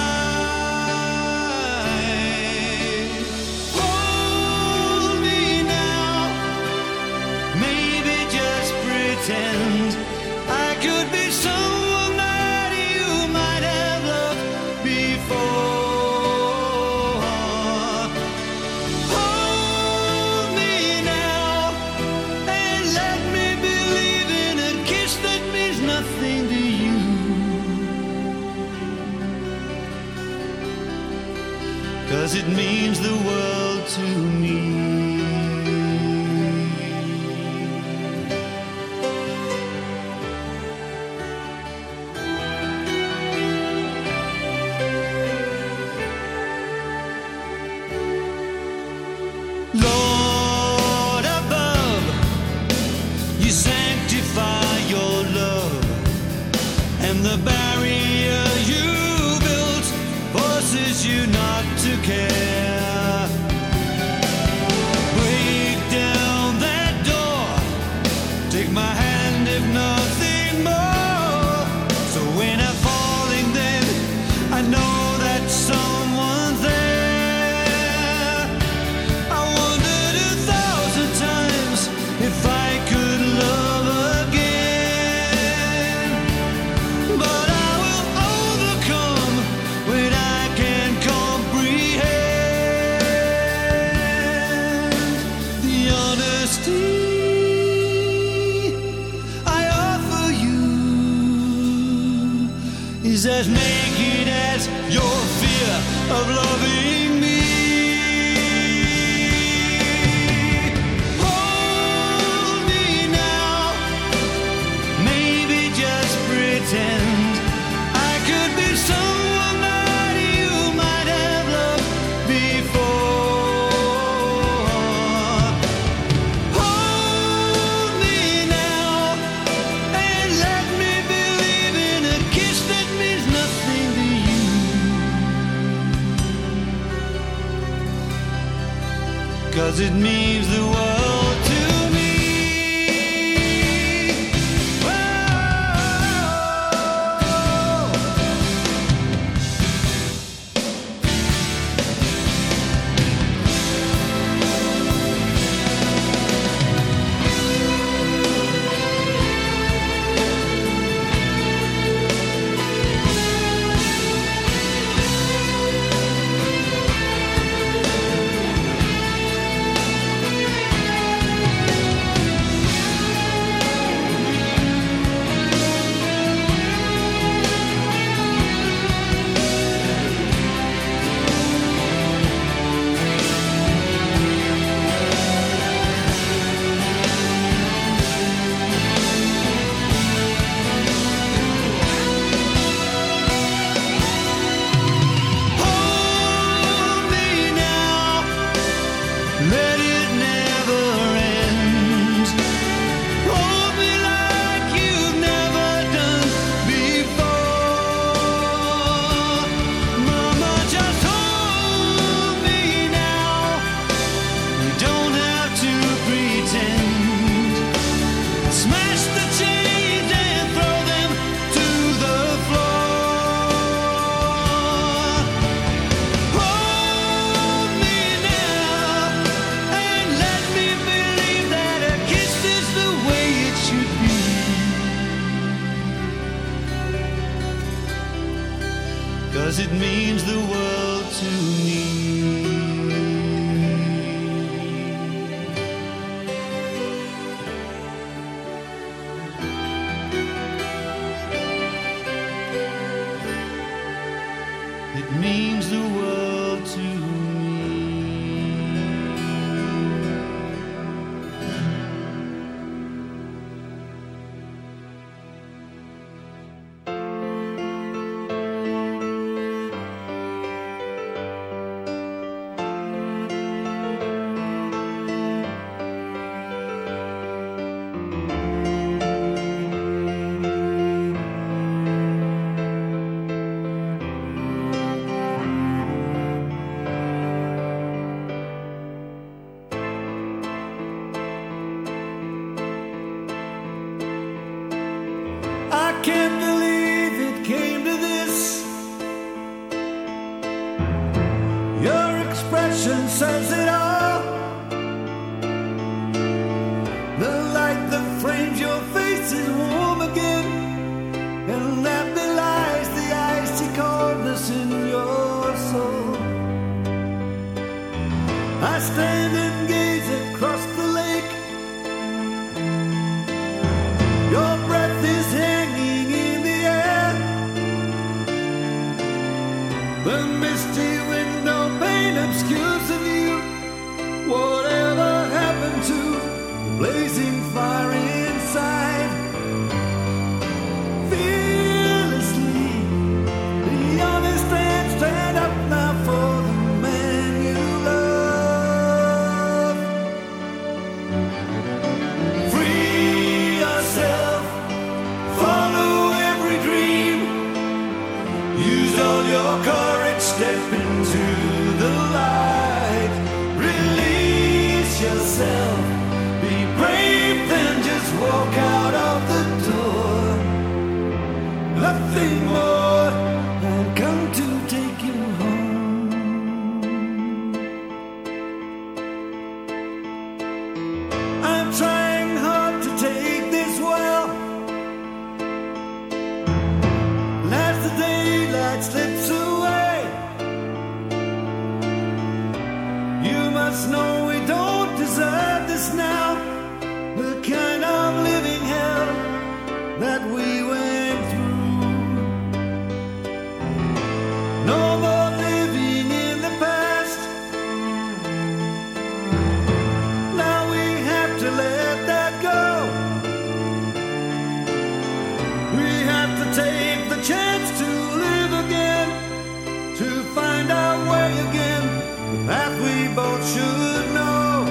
[423.18, 424.66] both should know.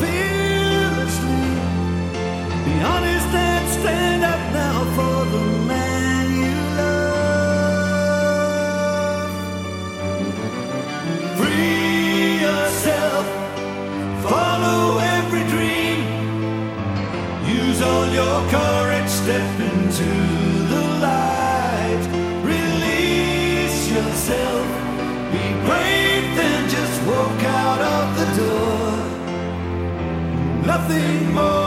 [0.00, 1.44] Fearlessly
[2.66, 5.42] be honest and stand up now for the
[5.72, 7.78] man you love.
[11.38, 13.26] Free yourself.
[14.28, 14.82] Follow
[15.16, 15.98] every dream.
[17.60, 20.45] Use all your courage step into
[30.88, 31.65] nothing more.